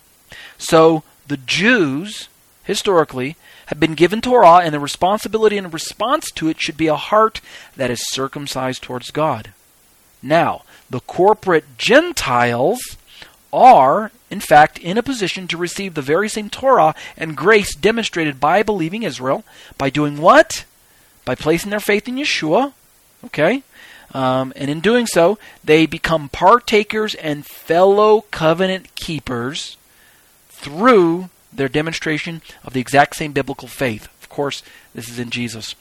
So, 0.58 1.02
the 1.26 1.36
Jews, 1.36 2.28
historically, 2.64 3.36
have 3.66 3.80
been 3.80 3.94
given 3.94 4.20
Torah, 4.20 4.58
and 4.58 4.74
the 4.74 4.80
responsibility 4.80 5.56
in 5.56 5.70
response 5.70 6.30
to 6.32 6.48
it 6.48 6.60
should 6.60 6.76
be 6.76 6.88
a 6.88 6.96
heart 6.96 7.40
that 7.76 7.90
is 7.90 8.10
circumcised 8.10 8.82
towards 8.82 9.10
God. 9.10 9.52
Now, 10.22 10.62
the 10.88 11.00
corporate 11.00 11.78
Gentiles 11.78 12.96
are, 13.52 14.10
in 14.30 14.40
fact, 14.40 14.78
in 14.78 14.98
a 14.98 15.02
position 15.02 15.46
to 15.48 15.56
receive 15.56 15.94
the 15.94 16.02
very 16.02 16.28
same 16.28 16.48
Torah 16.48 16.94
and 17.16 17.36
grace 17.36 17.74
demonstrated 17.74 18.40
by 18.40 18.62
believing 18.62 19.02
Israel 19.02 19.44
by 19.78 19.90
doing 19.90 20.18
what? 20.18 20.64
By 21.24 21.34
placing 21.34 21.70
their 21.70 21.80
faith 21.80 22.08
in 22.08 22.16
Yeshua. 22.16 22.72
Okay? 23.26 23.62
Um, 24.14 24.52
and 24.56 24.70
in 24.70 24.80
doing 24.80 25.06
so, 25.06 25.38
they 25.64 25.86
become 25.86 26.28
partakers 26.28 27.14
and 27.14 27.46
fellow 27.46 28.22
covenant 28.30 28.94
keepers 28.94 29.76
through 30.48 31.30
their 31.52 31.68
demonstration 31.68 32.42
of 32.64 32.72
the 32.72 32.80
exact 32.80 33.16
same 33.16 33.32
biblical 33.32 33.68
faith. 33.68 34.08
Of 34.22 34.28
course, 34.28 34.62
this 34.94 35.08
is 35.08 35.18
in 35.18 35.30
Jesus. 35.30 35.74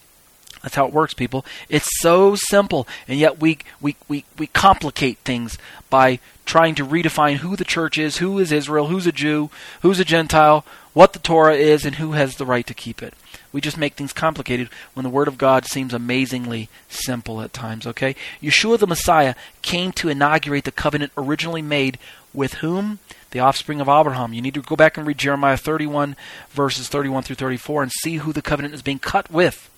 That's 0.63 0.75
how 0.75 0.85
it 0.85 0.93
works, 0.93 1.13
people. 1.13 1.45
It's 1.69 1.89
so 2.01 2.35
simple, 2.35 2.87
and 3.07 3.19
yet 3.19 3.39
we, 3.39 3.59
we, 3.79 3.95
we, 4.07 4.25
we 4.37 4.47
complicate 4.47 5.17
things 5.19 5.57
by 5.89 6.19
trying 6.45 6.75
to 6.75 6.85
redefine 6.85 7.37
who 7.37 7.55
the 7.55 7.65
church 7.65 7.97
is, 7.97 8.17
who 8.17 8.37
is 8.37 8.51
Israel, 8.51 8.87
who's 8.87 9.07
a 9.07 9.11
Jew, 9.11 9.49
who's 9.81 9.99
a 9.99 10.05
Gentile, 10.05 10.65
what 10.93 11.13
the 11.13 11.19
Torah 11.19 11.55
is, 11.55 11.85
and 11.85 11.95
who 11.95 12.11
has 12.11 12.35
the 12.35 12.45
right 12.45 12.67
to 12.67 12.73
keep 12.73 13.01
it. 13.01 13.13
We 13.51 13.61
just 13.61 13.77
make 13.77 13.93
things 13.93 14.13
complicated 14.13 14.69
when 14.93 15.03
the 15.03 15.09
Word 15.09 15.27
of 15.27 15.37
God 15.37 15.65
seems 15.65 15.93
amazingly 15.93 16.69
simple 16.89 17.41
at 17.41 17.53
times, 17.53 17.85
okay? 17.87 18.15
Yeshua 18.41 18.79
the 18.79 18.87
Messiah 18.87 19.35
came 19.61 19.91
to 19.93 20.09
inaugurate 20.09 20.63
the 20.63 20.71
covenant 20.71 21.11
originally 21.17 21.61
made 21.61 21.97
with 22.33 22.55
whom? 22.55 22.99
The 23.31 23.39
offspring 23.39 23.81
of 23.81 23.89
Abraham. 23.89 24.33
You 24.33 24.41
need 24.41 24.53
to 24.53 24.61
go 24.61 24.75
back 24.75 24.97
and 24.97 25.05
read 25.05 25.17
Jeremiah 25.17 25.57
31, 25.57 26.15
verses 26.49 26.87
31 26.87 27.23
through 27.23 27.35
34, 27.37 27.83
and 27.83 27.91
see 27.91 28.17
who 28.17 28.31
the 28.31 28.41
covenant 28.41 28.73
is 28.73 28.81
being 28.81 28.99
cut 28.99 29.29
with. 29.31 29.69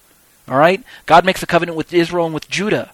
All 0.47 0.57
right? 0.57 0.83
God 1.05 1.25
makes 1.25 1.43
a 1.43 1.47
covenant 1.47 1.77
with 1.77 1.93
Israel 1.93 2.25
and 2.25 2.33
with 2.33 2.49
Judah. 2.49 2.91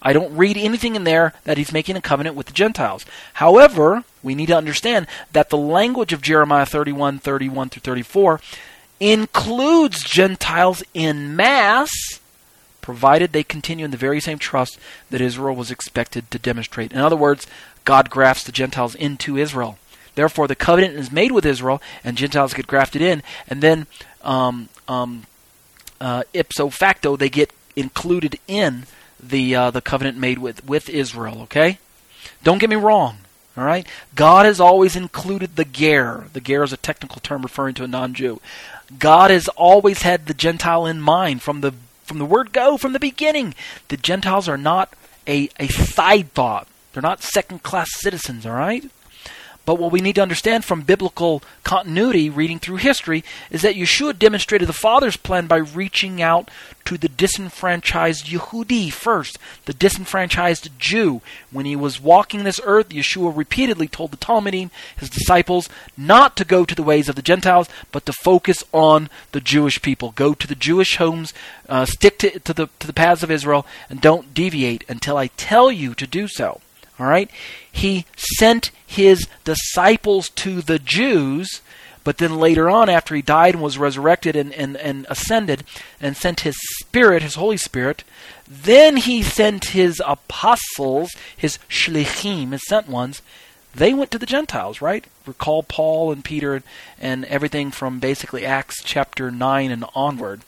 I 0.00 0.12
don't 0.12 0.36
read 0.36 0.56
anything 0.56 0.96
in 0.96 1.04
there 1.04 1.32
that 1.44 1.58
he's 1.58 1.72
making 1.72 1.96
a 1.96 2.02
covenant 2.02 2.34
with 2.34 2.46
the 2.46 2.52
Gentiles. 2.52 3.06
However, 3.34 4.04
we 4.22 4.34
need 4.34 4.46
to 4.46 4.56
understand 4.56 5.06
that 5.32 5.50
the 5.50 5.56
language 5.58 6.12
of 6.12 6.22
Jeremiah 6.22 6.66
31, 6.66 7.20
31 7.20 7.68
through 7.68 7.80
34 7.80 8.40
includes 8.98 10.02
Gentiles 10.02 10.82
in 10.92 11.36
mass, 11.36 11.90
provided 12.80 13.32
they 13.32 13.44
continue 13.44 13.84
in 13.84 13.92
the 13.92 13.96
very 13.96 14.20
same 14.20 14.38
trust 14.38 14.78
that 15.10 15.20
Israel 15.20 15.54
was 15.54 15.70
expected 15.70 16.30
to 16.32 16.38
demonstrate. 16.38 16.92
In 16.92 16.98
other 16.98 17.16
words, 17.16 17.46
God 17.84 18.10
grafts 18.10 18.44
the 18.44 18.52
Gentiles 18.52 18.96
into 18.96 19.36
Israel. 19.36 19.78
Therefore, 20.14 20.46
the 20.46 20.54
covenant 20.54 20.94
is 20.94 21.10
made 21.10 21.32
with 21.32 21.46
Israel, 21.46 21.80
and 22.04 22.16
Gentiles 22.16 22.54
get 22.54 22.66
grafted 22.66 23.02
in, 23.02 23.22
and 23.48 23.62
then 23.62 23.86
um, 24.22 24.68
um, 24.88 25.26
uh, 26.02 26.24
ipso 26.34 26.68
facto 26.68 27.16
they 27.16 27.28
get 27.28 27.52
included 27.76 28.38
in 28.48 28.84
the 29.22 29.54
uh, 29.54 29.70
the 29.70 29.80
covenant 29.80 30.18
made 30.18 30.38
with 30.38 30.64
with 30.66 30.88
Israel. 30.88 31.42
Okay, 31.42 31.78
don't 32.42 32.58
get 32.58 32.70
me 32.70 32.76
wrong. 32.76 33.18
All 33.56 33.64
right, 33.64 33.86
God 34.14 34.46
has 34.46 34.60
always 34.60 34.96
included 34.96 35.56
the 35.56 35.64
ger. 35.64 36.26
The 36.32 36.40
ger 36.40 36.62
is 36.62 36.72
a 36.72 36.78
technical 36.78 37.20
term 37.20 37.42
referring 37.42 37.74
to 37.74 37.84
a 37.84 37.88
non-Jew. 37.88 38.40
God 38.98 39.30
has 39.30 39.46
always 39.48 40.02
had 40.02 40.26
the 40.26 40.34
Gentile 40.34 40.86
in 40.86 41.00
mind 41.00 41.42
from 41.42 41.60
the 41.60 41.74
from 42.04 42.18
the 42.18 42.24
word 42.24 42.52
go 42.52 42.76
from 42.76 42.92
the 42.92 42.98
beginning. 42.98 43.54
The 43.88 43.96
Gentiles 43.96 44.48
are 44.48 44.58
not 44.58 44.94
a, 45.26 45.48
a 45.60 45.68
side 45.68 46.32
thought. 46.32 46.66
They're 46.92 47.02
not 47.02 47.22
second 47.22 47.62
class 47.62 47.88
citizens, 48.00 48.44
all 48.44 48.54
right? 48.54 48.84
But 49.64 49.76
what 49.76 49.92
we 49.92 50.00
need 50.00 50.16
to 50.16 50.22
understand 50.22 50.64
from 50.64 50.82
biblical 50.82 51.42
continuity, 51.62 52.28
reading 52.28 52.58
through 52.58 52.76
history, 52.76 53.22
is 53.50 53.62
that 53.62 53.76
Yeshua 53.76 54.18
demonstrated 54.18 54.68
the 54.68 54.72
Father's 54.72 55.16
plan 55.16 55.46
by 55.46 55.58
reaching 55.58 56.20
out 56.20 56.50
to 56.84 56.98
the 56.98 57.08
disenfranchised 57.08 58.26
Yehudi 58.26 58.92
first, 58.92 59.38
the 59.66 59.72
disenfranchised 59.72 60.68
Jew. 60.80 61.20
When 61.52 61.64
he 61.64 61.76
was 61.76 62.00
walking 62.00 62.42
this 62.42 62.60
earth, 62.64 62.88
Yeshua 62.88 63.36
repeatedly 63.36 63.86
told 63.86 64.10
the 64.10 64.16
talmidim, 64.16 64.70
his 64.96 65.08
disciples, 65.08 65.68
not 65.96 66.36
to 66.36 66.44
go 66.44 66.64
to 66.64 66.74
the 66.74 66.82
ways 66.82 67.08
of 67.08 67.14
the 67.14 67.22
Gentiles, 67.22 67.68
but 67.92 68.04
to 68.06 68.12
focus 68.12 68.64
on 68.72 69.08
the 69.30 69.40
Jewish 69.40 69.80
people. 69.80 70.10
Go 70.16 70.34
to 70.34 70.48
the 70.48 70.56
Jewish 70.56 70.96
homes, 70.96 71.32
uh, 71.68 71.84
stick 71.84 72.18
to, 72.18 72.40
to, 72.40 72.52
the, 72.52 72.68
to 72.80 72.86
the 72.88 72.92
paths 72.92 73.22
of 73.22 73.30
Israel, 73.30 73.64
and 73.88 74.00
don't 74.00 74.34
deviate 74.34 74.84
until 74.88 75.16
I 75.16 75.28
tell 75.28 75.70
you 75.70 75.94
to 75.94 76.06
do 76.06 76.26
so. 76.26 76.60
All 77.02 77.08
right? 77.08 77.28
He 77.70 78.06
sent 78.16 78.70
his 78.86 79.26
disciples 79.42 80.28
to 80.30 80.62
the 80.62 80.78
Jews, 80.78 81.60
but 82.04 82.18
then 82.18 82.38
later 82.38 82.70
on, 82.70 82.88
after 82.88 83.16
he 83.16 83.22
died 83.22 83.54
and 83.54 83.62
was 83.62 83.76
resurrected 83.76 84.36
and, 84.36 84.52
and, 84.52 84.76
and 84.76 85.06
ascended 85.10 85.64
and 86.00 86.16
sent 86.16 86.40
his 86.40 86.56
Spirit, 86.80 87.22
his 87.22 87.34
Holy 87.34 87.56
Spirit, 87.56 88.04
then 88.48 88.98
he 88.98 89.20
sent 89.20 89.70
his 89.70 90.00
apostles, 90.06 91.10
his 91.36 91.58
shlichim, 91.68 92.52
his 92.52 92.62
sent 92.68 92.88
ones. 92.88 93.20
They 93.74 93.92
went 93.92 94.12
to 94.12 94.18
the 94.18 94.26
Gentiles, 94.26 94.80
right? 94.80 95.04
Recall 95.26 95.64
Paul 95.64 96.12
and 96.12 96.24
Peter 96.24 96.54
and, 96.54 96.64
and 97.00 97.24
everything 97.24 97.72
from 97.72 97.98
basically 97.98 98.46
Acts 98.46 98.80
chapter 98.84 99.32
9 99.32 99.72
and 99.72 99.84
onward. 99.96 100.42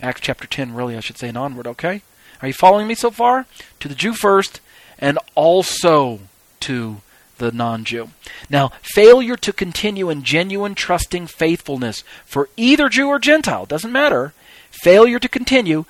Acts 0.00 0.22
chapter 0.22 0.46
10, 0.46 0.72
really, 0.72 0.96
I 0.96 1.00
should 1.00 1.18
say, 1.18 1.28
and 1.28 1.36
onward, 1.36 1.66
okay? 1.66 2.00
Are 2.40 2.48
you 2.48 2.54
following 2.54 2.86
me 2.86 2.94
so 2.94 3.10
far? 3.10 3.44
To 3.80 3.88
the 3.88 3.94
Jew 3.94 4.14
first, 4.14 4.60
and 5.00 5.18
also 5.34 6.20
to 6.60 7.00
the 7.38 7.50
non 7.50 7.84
Jew. 7.84 8.10
Now, 8.48 8.70
failure 8.82 9.36
to 9.36 9.52
continue 9.52 10.10
in 10.10 10.22
genuine 10.22 10.74
trusting 10.74 11.26
faithfulness 11.26 12.04
for 12.24 12.48
either 12.56 12.88
Jew 12.88 13.08
or 13.08 13.18
Gentile, 13.18 13.66
doesn't 13.66 13.92
matter, 13.92 14.34
failure 14.70 15.18
to 15.18 15.28
continue 15.28 15.84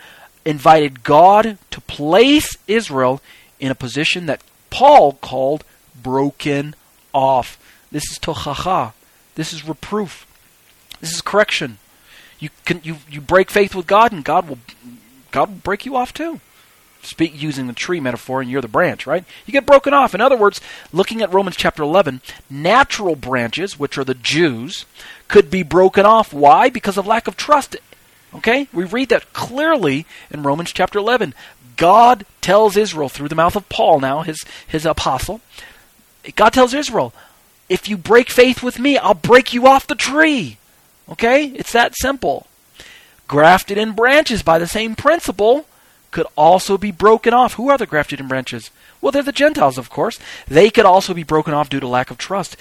invited 0.44 1.02
God 1.02 1.58
to 1.70 1.80
place 1.82 2.56
Israel 2.66 3.20
in 3.58 3.70
a 3.70 3.74
position 3.74 4.26
that 4.26 4.42
Paul 4.70 5.14
called 5.14 5.64
broken 6.00 6.74
off. 7.12 7.58
This 7.92 8.10
is 8.10 8.18
tochacha. 8.18 8.92
This 9.34 9.52
is 9.52 9.66
reproof. 9.66 10.26
This 11.00 11.12
is 11.12 11.20
correction. 11.20 11.78
You 12.38 12.48
can 12.64 12.80
you, 12.82 12.96
you 13.10 13.20
break 13.20 13.50
faith 13.50 13.74
with 13.74 13.86
God 13.86 14.12
and 14.12 14.24
God 14.24 14.48
will 14.48 14.58
God 15.30 15.48
will 15.50 15.56
break 15.56 15.84
you 15.84 15.96
off 15.96 16.14
too 16.14 16.40
speak 17.02 17.40
using 17.40 17.66
the 17.66 17.72
tree 17.72 18.00
metaphor 18.00 18.40
and 18.40 18.50
you're 18.50 18.60
the 18.60 18.68
branch, 18.68 19.06
right? 19.06 19.24
You 19.46 19.52
get 19.52 19.66
broken 19.66 19.94
off. 19.94 20.14
In 20.14 20.20
other 20.20 20.36
words, 20.36 20.60
looking 20.92 21.22
at 21.22 21.32
Romans 21.32 21.56
chapter 21.56 21.82
11, 21.82 22.20
natural 22.48 23.16
branches, 23.16 23.78
which 23.78 23.96
are 23.98 24.04
the 24.04 24.14
Jews, 24.14 24.84
could 25.28 25.50
be 25.50 25.62
broken 25.62 26.06
off. 26.06 26.32
Why? 26.32 26.68
Because 26.68 26.96
of 26.96 27.06
lack 27.06 27.26
of 27.26 27.36
trust. 27.36 27.76
Okay? 28.34 28.68
We 28.72 28.84
read 28.84 29.08
that 29.08 29.32
clearly 29.32 30.06
in 30.30 30.42
Romans 30.42 30.72
chapter 30.72 30.98
11. 30.98 31.34
God 31.76 32.26
tells 32.40 32.76
Israel 32.76 33.08
through 33.08 33.28
the 33.28 33.34
mouth 33.34 33.56
of 33.56 33.68
Paul 33.68 34.00
now, 34.00 34.22
his 34.22 34.44
his 34.66 34.84
apostle, 34.84 35.40
God 36.36 36.52
tells 36.52 36.74
Israel, 36.74 37.14
if 37.68 37.88
you 37.88 37.96
break 37.96 38.30
faith 38.30 38.62
with 38.62 38.78
me, 38.78 38.98
I'll 38.98 39.14
break 39.14 39.54
you 39.54 39.66
off 39.66 39.86
the 39.86 39.94
tree. 39.94 40.58
Okay? 41.08 41.46
It's 41.46 41.72
that 41.72 41.94
simple. 41.96 42.46
Grafted 43.28 43.78
in 43.78 43.92
branches 43.92 44.42
by 44.42 44.58
the 44.58 44.66
same 44.66 44.94
principle 44.94 45.66
could 46.10 46.26
also 46.36 46.76
be 46.76 46.90
broken 46.90 47.32
off. 47.32 47.54
Who 47.54 47.68
are 47.70 47.78
the 47.78 47.86
grafted 47.86 48.20
in 48.20 48.28
branches? 48.28 48.70
Well, 49.00 49.12
they're 49.12 49.22
the 49.22 49.32
Gentiles, 49.32 49.78
of 49.78 49.90
course. 49.90 50.18
They 50.46 50.70
could 50.70 50.84
also 50.84 51.14
be 51.14 51.22
broken 51.22 51.54
off 51.54 51.70
due 51.70 51.80
to 51.80 51.88
lack 51.88 52.10
of 52.10 52.18
trust. 52.18 52.56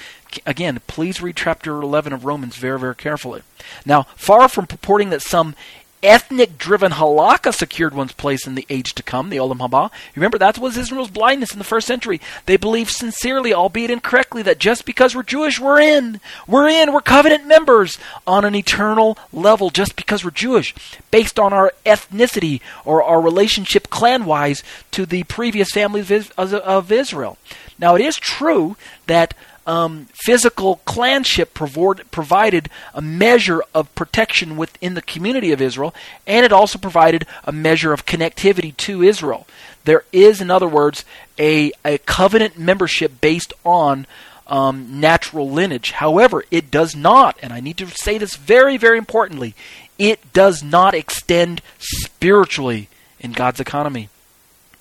Again, 0.46 0.79
please 0.88 1.22
read 1.22 1.36
chapter 1.36 1.82
11 1.82 2.13
of 2.13 2.25
Romans 2.25 2.56
very, 2.56 2.79
very 2.79 2.96
carefully. 2.96 3.41
Now, 3.86 4.03
far 4.15 4.48
from 4.48 4.68
purporting 4.68 5.10
that 5.10 5.22
some 5.22 5.56
ethnic 6.01 6.58
driven 6.58 6.91
halakha 6.94 7.53
secured 7.53 7.94
one's 7.94 8.13
place 8.13 8.48
in 8.48 8.56
the 8.56 8.65
age 8.70 8.94
to 8.96 9.03
come, 9.03 9.29
the 9.29 9.38
Olam 9.38 9.60
Haba. 9.60 9.91
Remember, 10.15 10.38
that 10.38 10.58
was 10.58 10.77
Israel's 10.77 11.10
blindness 11.10 11.51
in 11.51 11.60
the 11.60 11.65
first 11.65 11.88
century. 11.88 12.22
They 12.46 12.58
believed 12.58 12.91
sincerely, 12.91 13.53
albeit 13.53 13.91
incorrectly, 13.91 14.41
that 14.44 14.60
just 14.60 14.86
because 14.86 15.15
we're 15.15 15.24
Jewish, 15.24 15.60
we're 15.60 15.79
in. 15.79 16.20
We're 16.48 16.68
in. 16.68 16.94
We're 16.94 17.01
covenant 17.01 17.48
members 17.48 17.98
on 18.25 18.46
an 18.46 18.56
eternal 18.56 19.18
level 19.34 19.70
just 19.70 19.96
because 19.96 20.24
we're 20.24 20.32
Jewish, 20.32 20.74
based 21.12 21.39
on 21.39 21.53
our 21.53 21.74
ethnicity 21.86 22.62
or 22.86 23.03
our 23.03 23.22
relationship 23.22 23.89
clan 23.89 24.25
wise 24.25 24.63
to 24.91 25.06
the 25.06 25.24
previous 25.24 25.72
families 25.72 26.32
of 26.38 26.91
Israel. 26.91 27.38
Now, 27.77 27.96
it 27.96 28.01
is 28.01 28.18
true 28.18 28.75
that 29.08 29.34
um, 29.69 30.07
physical 30.13 30.77
clanship 30.85 31.53
provided 31.53 32.69
a 32.95 33.01
measure 33.01 33.61
of 33.75 33.93
protection 33.93 34.57
within 34.57 34.95
the 34.95 35.01
community 35.03 35.51
of 35.51 35.61
Israel, 35.61 35.93
and 36.25 36.43
it 36.43 36.51
also 36.51 36.79
provided 36.79 37.27
a 37.43 37.51
measure 37.51 37.93
of 37.93 38.07
connectivity 38.07 38.75
to 38.77 39.03
Israel. 39.03 39.45
There 39.85 40.05
is, 40.11 40.41
in 40.41 40.49
other 40.49 40.67
words, 40.67 41.05
a, 41.38 41.71
a 41.85 41.99
covenant 41.99 42.57
membership 42.57 43.21
based 43.21 43.53
on 43.63 44.07
um, 44.47 44.99
natural 44.99 45.47
lineage. 45.51 45.91
However, 45.91 46.43
it 46.49 46.71
does 46.71 46.95
not, 46.95 47.38
and 47.43 47.53
I 47.53 47.59
need 47.59 47.77
to 47.77 47.88
say 47.88 48.17
this 48.17 48.38
very, 48.38 48.75
very 48.75 48.97
importantly, 48.97 49.53
it 49.99 50.33
does 50.33 50.63
not 50.63 50.95
extend 50.95 51.61
spiritually 51.77 52.89
in 53.19 53.33
God's 53.33 53.59
economy. 53.59 54.09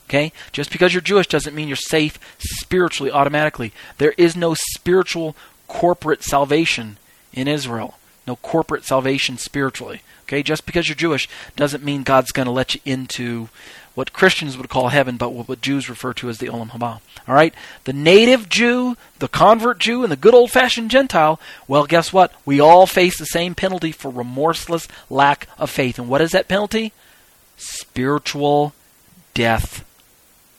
Okay? 0.08 0.32
Just 0.52 0.72
because 0.72 0.94
you're 0.94 1.02
Jewish 1.02 1.26
doesn't 1.26 1.54
mean 1.54 1.68
you're 1.68 1.76
safe 1.76 2.18
spiritually 2.38 3.12
automatically. 3.12 3.72
There 3.98 4.14
is 4.16 4.34
no 4.34 4.54
spiritual 4.54 5.36
corporate 5.68 6.22
salvation 6.22 6.96
in 7.32 7.46
Israel. 7.46 7.98
No 8.26 8.36
corporate 8.36 8.84
salvation 8.84 9.36
spiritually. 9.36 10.00
Okay? 10.24 10.42
Just 10.42 10.64
because 10.64 10.88
you're 10.88 10.96
Jewish 10.96 11.28
doesn't 11.56 11.84
mean 11.84 12.04
God's 12.04 12.32
going 12.32 12.46
to 12.46 12.52
let 12.52 12.74
you 12.74 12.80
into 12.86 13.50
what 13.94 14.12
Christians 14.12 14.56
would 14.56 14.68
call 14.68 14.88
heaven, 14.88 15.16
but 15.16 15.30
what 15.30 15.60
Jews 15.60 15.90
refer 15.90 16.14
to 16.14 16.28
as 16.28 16.38
the 16.38 16.46
Olam 16.46 16.70
Haba. 16.70 17.00
All 17.26 17.34
right? 17.34 17.52
The 17.84 17.92
native 17.92 18.48
Jew, 18.48 18.96
the 19.18 19.28
convert 19.28 19.78
Jew, 19.78 20.04
and 20.04 20.12
the 20.12 20.16
good 20.16 20.34
old 20.34 20.50
fashioned 20.50 20.90
Gentile, 20.90 21.38
well, 21.66 21.84
guess 21.84 22.12
what? 22.12 22.32
We 22.46 22.60
all 22.60 22.86
face 22.86 23.18
the 23.18 23.26
same 23.26 23.54
penalty 23.54 23.92
for 23.92 24.10
remorseless 24.10 24.88
lack 25.10 25.48
of 25.58 25.68
faith. 25.68 25.98
And 25.98 26.08
what 26.08 26.20
is 26.22 26.30
that 26.30 26.48
penalty? 26.48 26.92
Spiritual 27.56 28.72
death. 29.34 29.84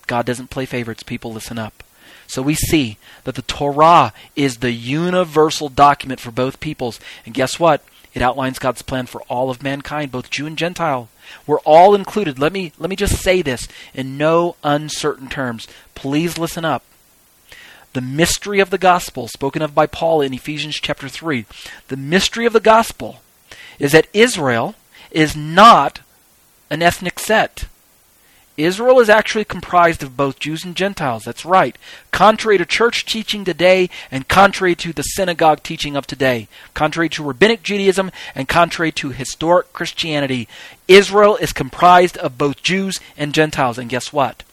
God 0.09 0.25
doesn't 0.25 0.49
play 0.49 0.65
favorites. 0.65 1.03
People, 1.03 1.31
listen 1.31 1.59
up. 1.59 1.83
So 2.25 2.41
we 2.41 2.55
see 2.55 2.97
that 3.25 3.35
the 3.35 3.43
Torah 3.43 4.11
is 4.35 4.57
the 4.57 4.71
universal 4.71 5.69
document 5.69 6.19
for 6.19 6.31
both 6.31 6.59
peoples. 6.59 6.99
And 7.25 7.35
guess 7.35 7.59
what? 7.59 7.83
It 8.15 8.23
outlines 8.23 8.57
God's 8.57 8.81
plan 8.81 9.05
for 9.05 9.21
all 9.29 9.51
of 9.51 9.61
mankind, 9.61 10.11
both 10.11 10.31
Jew 10.31 10.47
and 10.47 10.57
Gentile. 10.57 11.09
We're 11.45 11.59
all 11.59 11.93
included. 11.93 12.39
Let 12.39 12.51
me 12.51 12.73
let 12.79 12.89
me 12.89 12.95
just 12.95 13.21
say 13.21 13.43
this 13.43 13.67
in 13.93 14.17
no 14.17 14.55
uncertain 14.63 15.29
terms. 15.29 15.67
Please 15.93 16.39
listen 16.39 16.65
up. 16.65 16.83
The 17.93 18.01
mystery 18.01 18.59
of 18.59 18.71
the 18.71 18.79
gospel 18.79 19.27
spoken 19.27 19.61
of 19.61 19.75
by 19.75 19.85
Paul 19.85 20.21
in 20.21 20.33
Ephesians 20.33 20.75
chapter 20.75 21.07
3. 21.07 21.45
The 21.87 21.97
mystery 21.97 22.47
of 22.47 22.53
the 22.53 22.59
gospel 22.59 23.21
is 23.77 23.91
that 23.91 24.07
Israel 24.11 24.73
is 25.11 25.35
not 25.35 26.01
an 26.71 26.81
ethnic 26.81 27.19
set. 27.19 27.65
Israel 28.59 28.99
is 28.99 29.09
actually 29.09 29.45
comprised 29.45 30.03
of 30.03 30.17
both 30.17 30.39
Jews 30.39 30.65
and 30.65 30.75
Gentiles. 30.75 31.23
That's 31.23 31.45
right. 31.45 31.77
Contrary 32.11 32.57
to 32.57 32.65
church 32.65 33.05
teaching 33.05 33.45
today 33.45 33.89
and 34.11 34.27
contrary 34.27 34.75
to 34.75 34.91
the 34.91 35.03
synagogue 35.03 35.63
teaching 35.63 35.95
of 35.95 36.05
today, 36.05 36.47
contrary 36.73 37.09
to 37.09 37.23
rabbinic 37.23 37.63
Judaism 37.63 38.11
and 38.35 38.49
contrary 38.49 38.91
to 38.93 39.09
historic 39.09 39.71
Christianity, 39.71 40.47
Israel 40.87 41.37
is 41.37 41.53
comprised 41.53 42.17
of 42.17 42.37
both 42.37 42.61
Jews 42.61 42.99
and 43.17 43.33
Gentiles. 43.33 43.77
And 43.77 43.89
guess 43.89 44.11
what? 44.11 44.43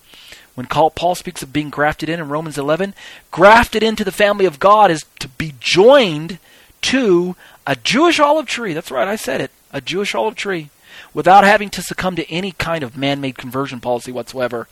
When 0.54 0.66
Paul 0.66 1.14
speaks 1.14 1.42
of 1.42 1.52
being 1.52 1.68
grafted 1.70 2.08
in 2.08 2.20
in 2.20 2.28
Romans 2.28 2.56
11, 2.56 2.94
grafted 3.30 3.82
into 3.82 4.04
the 4.04 4.12
family 4.12 4.46
of 4.46 4.58
God 4.58 4.90
is 4.90 5.04
to 5.18 5.28
be 5.28 5.54
joined 5.60 6.38
to 6.82 7.36
a 7.66 7.76
Jewish 7.76 8.20
olive 8.20 8.46
tree. 8.46 8.72
That's 8.72 8.90
right, 8.90 9.08
I 9.08 9.16
said 9.16 9.40
it. 9.40 9.50
A 9.72 9.80
Jewish 9.80 10.14
olive 10.14 10.36
tree 10.36 10.70
without 11.14 11.44
having 11.44 11.70
to 11.70 11.82
succumb 11.82 12.16
to 12.16 12.30
any 12.30 12.52
kind 12.52 12.82
of 12.82 12.96
man 12.96 13.20
made 13.20 13.38
conversion 13.38 13.80
policy 13.80 14.12
whatsoever. 14.12 14.68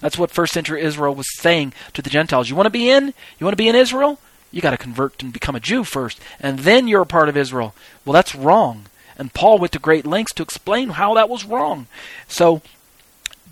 That's 0.00 0.18
what 0.18 0.30
first 0.30 0.52
century 0.52 0.82
Israel 0.82 1.14
was 1.14 1.34
saying 1.38 1.72
to 1.94 2.02
the 2.02 2.10
Gentiles. 2.10 2.50
You 2.50 2.56
want 2.56 2.66
to 2.66 2.70
be 2.70 2.90
in? 2.90 3.14
You 3.38 3.46
want 3.46 3.52
to 3.52 3.62
be 3.62 3.68
in 3.68 3.76
Israel? 3.76 4.18
You 4.50 4.60
got 4.60 4.70
to 4.70 4.76
convert 4.76 5.22
and 5.22 5.32
become 5.32 5.56
a 5.56 5.60
Jew 5.60 5.82
first, 5.82 6.20
and 6.38 6.60
then 6.60 6.86
you're 6.86 7.02
a 7.02 7.06
part 7.06 7.28
of 7.28 7.36
Israel. 7.36 7.74
Well, 8.04 8.12
that's 8.12 8.34
wrong. 8.34 8.86
And 9.18 9.32
Paul 9.32 9.58
went 9.58 9.72
to 9.72 9.78
great 9.78 10.06
lengths 10.06 10.34
to 10.34 10.42
explain 10.42 10.90
how 10.90 11.14
that 11.14 11.28
was 11.28 11.44
wrong. 11.44 11.86
So, 12.28 12.62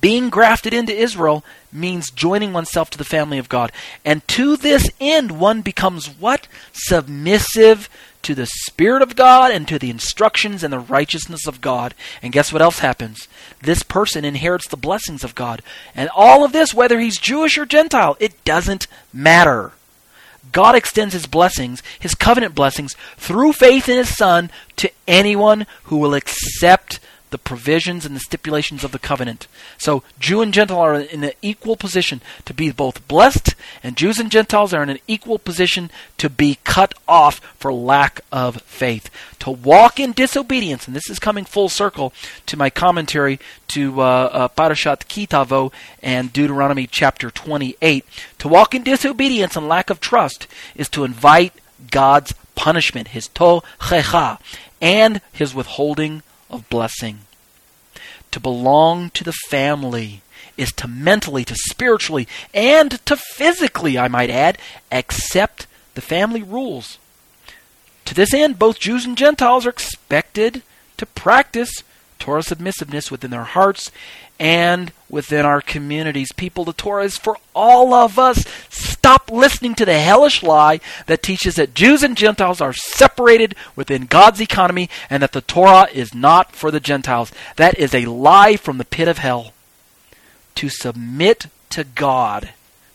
being 0.00 0.30
grafted 0.30 0.74
into 0.74 0.94
Israel 0.94 1.44
means 1.72 2.10
joining 2.10 2.52
oneself 2.52 2.90
to 2.90 2.98
the 2.98 3.04
family 3.04 3.38
of 3.38 3.48
God. 3.48 3.72
And 4.04 4.26
to 4.28 4.56
this 4.56 4.90
end, 5.00 5.38
one 5.40 5.62
becomes 5.62 6.06
what? 6.06 6.48
Submissive 6.72 7.88
to 8.22 8.34
the 8.34 8.46
Spirit 8.46 9.02
of 9.02 9.16
God 9.16 9.50
and 9.50 9.66
to 9.68 9.78
the 9.78 9.90
instructions 9.90 10.62
and 10.62 10.72
the 10.72 10.78
righteousness 10.78 11.46
of 11.46 11.60
God. 11.60 11.94
And 12.22 12.32
guess 12.32 12.52
what 12.52 12.62
else 12.62 12.78
happens? 12.78 13.28
This 13.60 13.82
person 13.82 14.24
inherits 14.24 14.68
the 14.68 14.76
blessings 14.76 15.24
of 15.24 15.34
God. 15.34 15.62
And 15.94 16.08
all 16.14 16.44
of 16.44 16.52
this, 16.52 16.74
whether 16.74 17.00
he's 17.00 17.18
Jewish 17.18 17.58
or 17.58 17.66
Gentile, 17.66 18.16
it 18.20 18.44
doesn't 18.44 18.86
matter. 19.12 19.72
God 20.52 20.74
extends 20.74 21.14
his 21.14 21.26
blessings, 21.26 21.82
his 21.98 22.14
covenant 22.14 22.54
blessings, 22.54 22.94
through 23.16 23.52
faith 23.52 23.88
in 23.88 23.96
his 23.96 24.14
Son 24.14 24.50
to 24.76 24.90
anyone 25.06 25.66
who 25.84 25.96
will 25.96 26.14
accept 26.14 27.00
the 27.32 27.38
provisions 27.38 28.06
and 28.06 28.14
the 28.14 28.20
stipulations 28.20 28.84
of 28.84 28.92
the 28.92 28.98
covenant. 28.98 29.48
So 29.76 30.04
Jew 30.20 30.40
and 30.40 30.54
Gentile 30.54 30.78
are 30.78 31.00
in 31.00 31.24
an 31.24 31.32
equal 31.42 31.76
position 31.76 32.22
to 32.44 32.54
be 32.54 32.70
both 32.70 33.06
blessed, 33.08 33.54
and 33.82 33.96
Jews 33.96 34.20
and 34.20 34.30
Gentiles 34.30 34.72
are 34.72 34.82
in 34.82 34.90
an 34.90 35.00
equal 35.08 35.38
position 35.38 35.90
to 36.18 36.30
be 36.30 36.58
cut 36.62 36.94
off 37.08 37.40
for 37.58 37.72
lack 37.72 38.20
of 38.30 38.62
faith. 38.62 39.10
To 39.40 39.50
walk 39.50 39.98
in 39.98 40.12
disobedience, 40.12 40.86
and 40.86 40.94
this 40.94 41.10
is 41.10 41.18
coming 41.18 41.44
full 41.44 41.68
circle 41.68 42.12
to 42.46 42.56
my 42.56 42.70
commentary 42.70 43.40
to 43.68 44.00
uh, 44.00 44.04
uh, 44.04 44.48
Parashat 44.48 45.08
Ki 45.08 45.26
Tavo 45.26 45.72
and 46.02 46.32
Deuteronomy 46.32 46.86
chapter 46.86 47.30
28. 47.30 48.04
To 48.38 48.48
walk 48.48 48.74
in 48.74 48.84
disobedience 48.84 49.56
and 49.56 49.68
lack 49.68 49.90
of 49.90 49.98
trust 49.98 50.46
is 50.76 50.88
to 50.90 51.04
invite 51.04 51.54
God's 51.90 52.34
punishment, 52.54 53.08
his 53.08 53.28
tochecha, 53.28 54.38
and 54.80 55.20
his 55.32 55.54
withholding 55.54 56.22
of 56.52 56.68
blessing. 56.68 57.20
To 58.30 58.40
belong 58.40 59.10
to 59.10 59.24
the 59.24 59.32
family 59.50 60.22
is 60.56 60.72
to 60.72 60.88
mentally, 60.88 61.44
to 61.44 61.54
spiritually, 61.54 62.28
and 62.54 63.04
to 63.06 63.16
physically, 63.16 63.98
I 63.98 64.08
might 64.08 64.30
add, 64.30 64.58
accept 64.90 65.66
the 65.94 66.00
family 66.00 66.42
rules. 66.42 66.98
To 68.04 68.14
this 68.14 68.34
end, 68.34 68.58
both 68.58 68.78
Jews 68.78 69.04
and 69.04 69.16
Gentiles 69.16 69.66
are 69.66 69.70
expected 69.70 70.62
to 70.98 71.06
practice 71.06 71.82
Torah 72.22 72.44
submissiveness 72.44 73.10
within 73.10 73.32
their 73.32 73.42
hearts 73.42 73.90
and 74.38 74.92
within 75.10 75.44
our 75.44 75.60
communities. 75.60 76.30
People, 76.30 76.64
the 76.64 76.72
Torah 76.72 77.02
is 77.02 77.18
for 77.18 77.36
all 77.52 77.92
of 77.92 78.16
us. 78.16 78.44
Stop 78.70 79.28
listening 79.32 79.74
to 79.74 79.84
the 79.84 79.98
hellish 79.98 80.40
lie 80.40 80.78
that 81.06 81.24
teaches 81.24 81.56
that 81.56 81.74
Jews 81.74 82.04
and 82.04 82.16
Gentiles 82.16 82.60
are 82.60 82.72
separated 82.72 83.56
within 83.74 84.06
God's 84.06 84.40
economy 84.40 84.88
and 85.10 85.20
that 85.20 85.32
the 85.32 85.40
Torah 85.40 85.88
is 85.92 86.14
not 86.14 86.54
for 86.54 86.70
the 86.70 86.78
Gentiles. 86.78 87.32
That 87.56 87.76
is 87.76 87.92
a 87.92 88.06
lie 88.06 88.54
from 88.54 88.78
the 88.78 88.84
pit 88.84 89.08
of 89.08 89.18
hell. 89.18 89.52
To 90.54 90.68
submit 90.68 91.48
to 91.70 91.82
God, 91.82 92.50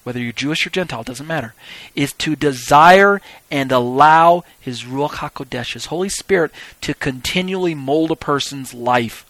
whether 0.07 0.21
you're 0.21 0.31
Jewish 0.31 0.65
or 0.65 0.69
Gentile, 0.69 1.03
doesn't 1.03 1.27
matter, 1.27 1.53
is 1.93 2.13
to 2.13 2.37
desire 2.37 3.19
and 3.51 3.73
allow 3.73 4.45
His 4.57 4.85
Ruach 4.85 5.15
HaKodesh, 5.15 5.73
His 5.73 5.87
Holy 5.87 6.07
Spirit, 6.07 6.53
to 6.79 6.93
continually 6.93 7.75
mold 7.75 8.11
a 8.11 8.15
person's 8.15 8.73
life 8.73 9.25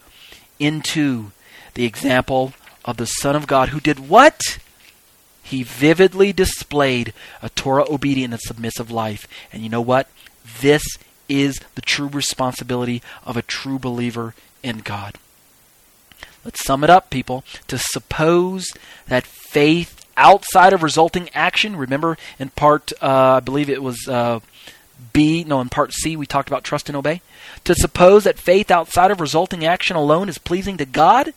into 0.60 1.32
the 1.74 1.84
example 1.84 2.54
of 2.86 2.98
the 2.98 3.08
Son 3.08 3.36
of 3.36 3.48
God 3.48 3.70
who 3.70 3.80
did 3.80 4.08
what? 4.08 4.40
He 5.42 5.64
vividly 5.64 6.32
displayed 6.32 7.12
a 7.42 7.50
Torah 7.50 7.86
obedient 7.90 8.34
and 8.34 8.42
submissive 8.42 8.92
life. 8.92 9.28
And 9.52 9.64
you 9.64 9.70
know 9.70 9.82
what? 9.82 10.08
This 10.62 10.84
is 11.28 11.60
the 11.74 11.82
true 11.82 12.08
responsibility 12.08 13.02
of 13.26 13.36
a 13.36 13.42
true 13.42 13.80
believer 13.80 14.36
in 14.62 14.78
God. 14.78 15.16
Let's 16.46 16.64
sum 16.64 16.84
it 16.84 16.92
up, 16.92 17.10
people. 17.10 17.44
To 17.68 17.80
suppose 17.80 18.68
that 19.08 19.26
faith 19.26 20.04
outside 20.18 20.74
of 20.74 20.84
resulting 20.84 21.30
action, 21.34 21.76
remember 21.76 22.18
in 22.40 22.50
part, 22.50 22.92
uh, 23.02 23.36
I 23.36 23.40
believe 23.40 23.70
it 23.70 23.82
was 23.82 24.08
uh, 24.08 24.42
B, 25.14 25.44
no, 25.46 25.62
in 25.62 25.70
part 25.70 25.94
C, 25.94 26.18
we 26.18 26.26
talked 26.26 26.50
about 26.50 26.64
trust 26.64 26.90
and 26.90 26.96
obey. 26.98 27.22
To 27.64 27.76
suppose 27.76 28.26
that 28.26 28.38
faith 28.38 28.70
outside 28.72 29.12
of 29.12 29.22
resulting 29.22 29.66
action 29.66 29.96
alone 29.96 30.28
is 30.28 30.38
pleasing 30.38 30.78
to 30.78 30.86
God, 30.86 31.34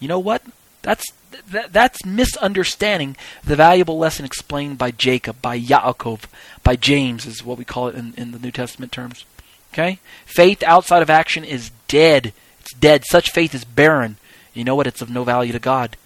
you 0.00 0.08
know 0.08 0.18
what? 0.18 0.42
That's 0.82 1.04
that, 1.50 1.72
that's 1.72 2.04
misunderstanding 2.04 3.16
the 3.44 3.56
valuable 3.56 3.98
lesson 3.98 4.24
explained 4.24 4.78
by 4.78 4.90
Jacob, 4.90 5.42
by 5.42 5.58
Yaakov, 5.58 6.22
by 6.62 6.76
James 6.76 7.26
is 7.26 7.44
what 7.44 7.58
we 7.58 7.64
call 7.64 7.88
it 7.88 7.94
in, 7.94 8.14
in 8.16 8.32
the 8.32 8.38
New 8.38 8.50
Testament 8.50 8.92
terms. 8.92 9.24
Okay? 9.72 9.98
Faith 10.24 10.62
outside 10.62 11.02
of 11.02 11.10
action 11.10 11.44
is 11.44 11.70
dead. 11.86 12.32
It's 12.60 12.72
dead. 12.74 13.04
Such 13.04 13.30
faith 13.30 13.54
is 13.54 13.64
barren. 13.64 14.16
You 14.54 14.64
know 14.64 14.74
what? 14.74 14.86
It's 14.86 15.02
of 15.02 15.10
no 15.10 15.24
value 15.24 15.52
to 15.52 15.58
God. 15.58 15.96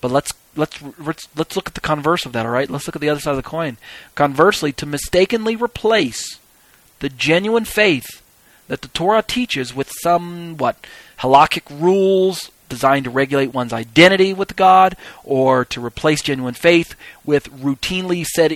But 0.00 0.10
let's 0.10 0.32
let's 0.56 1.26
let's 1.36 1.56
look 1.56 1.68
at 1.68 1.74
the 1.74 1.80
converse 1.80 2.26
of 2.26 2.32
that, 2.32 2.46
all 2.46 2.52
right? 2.52 2.70
Let's 2.70 2.86
look 2.86 2.96
at 2.96 3.02
the 3.02 3.08
other 3.08 3.20
side 3.20 3.32
of 3.32 3.36
the 3.36 3.42
coin. 3.42 3.76
Conversely, 4.14 4.72
to 4.72 4.86
mistakenly 4.86 5.56
replace 5.56 6.38
the 7.00 7.08
genuine 7.08 7.64
faith 7.64 8.22
that 8.68 8.82
the 8.82 8.88
Torah 8.88 9.22
teaches 9.22 9.74
with 9.74 9.92
some 10.02 10.56
what 10.56 10.86
halakhic 11.20 11.62
rules 11.70 12.50
designed 12.68 13.04
to 13.04 13.10
regulate 13.10 13.52
one's 13.52 13.72
identity 13.72 14.32
with 14.32 14.56
God 14.56 14.96
or 15.22 15.64
to 15.66 15.84
replace 15.84 16.22
genuine 16.22 16.54
faith 16.54 16.94
with 17.24 17.50
routinely 17.50 18.24
set 18.24 18.52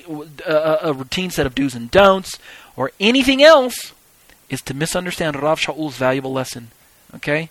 uh, 0.47 0.79
a 0.83 0.93
routine 0.93 1.31
set 1.31 1.47
of 1.47 1.55
do's 1.55 1.75
and 1.75 1.91
don'ts 1.91 2.39
or 2.75 2.91
anything 2.99 3.43
else 3.43 3.93
is 4.49 4.63
to 4.63 4.75
misunderstand 4.75 5.41
Rav 5.41 5.61
Shaul's 5.61 5.97
valuable 5.97 6.33
lesson. 6.33 6.69
Okay? 7.15 7.51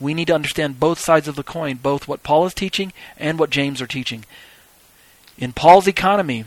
We 0.00 0.14
need 0.14 0.28
to 0.28 0.34
understand 0.34 0.80
both 0.80 1.00
sides 1.00 1.28
of 1.28 1.36
the 1.36 1.42
coin, 1.42 1.76
both 1.76 2.06
what 2.06 2.22
Paul 2.22 2.46
is 2.46 2.54
teaching 2.54 2.92
and 3.16 3.38
what 3.38 3.50
James 3.50 3.82
are 3.82 3.86
teaching. 3.86 4.24
In 5.36 5.52
Paul's 5.52 5.88
economy, 5.88 6.44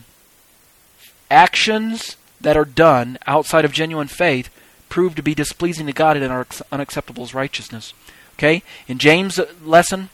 actions 1.30 2.16
that 2.40 2.58
are 2.58 2.66
done 2.66 3.18
outside 3.28 3.66
of 3.66 3.72
genuine 3.72 4.08
faith 4.08 4.50
prove 4.90 5.16
to 5.16 5.24
be 5.24 5.36
displeasing 5.36 5.86
to 5.88 5.94
God 5.94 6.18
and 6.18 6.32
are 6.32 6.48
unacceptable 6.72 7.24
as 7.24 7.34
righteousness. 7.34 7.94
Okay? 8.38 8.64
In 8.88 8.98
James' 8.98 9.40
lesson, 9.64 10.10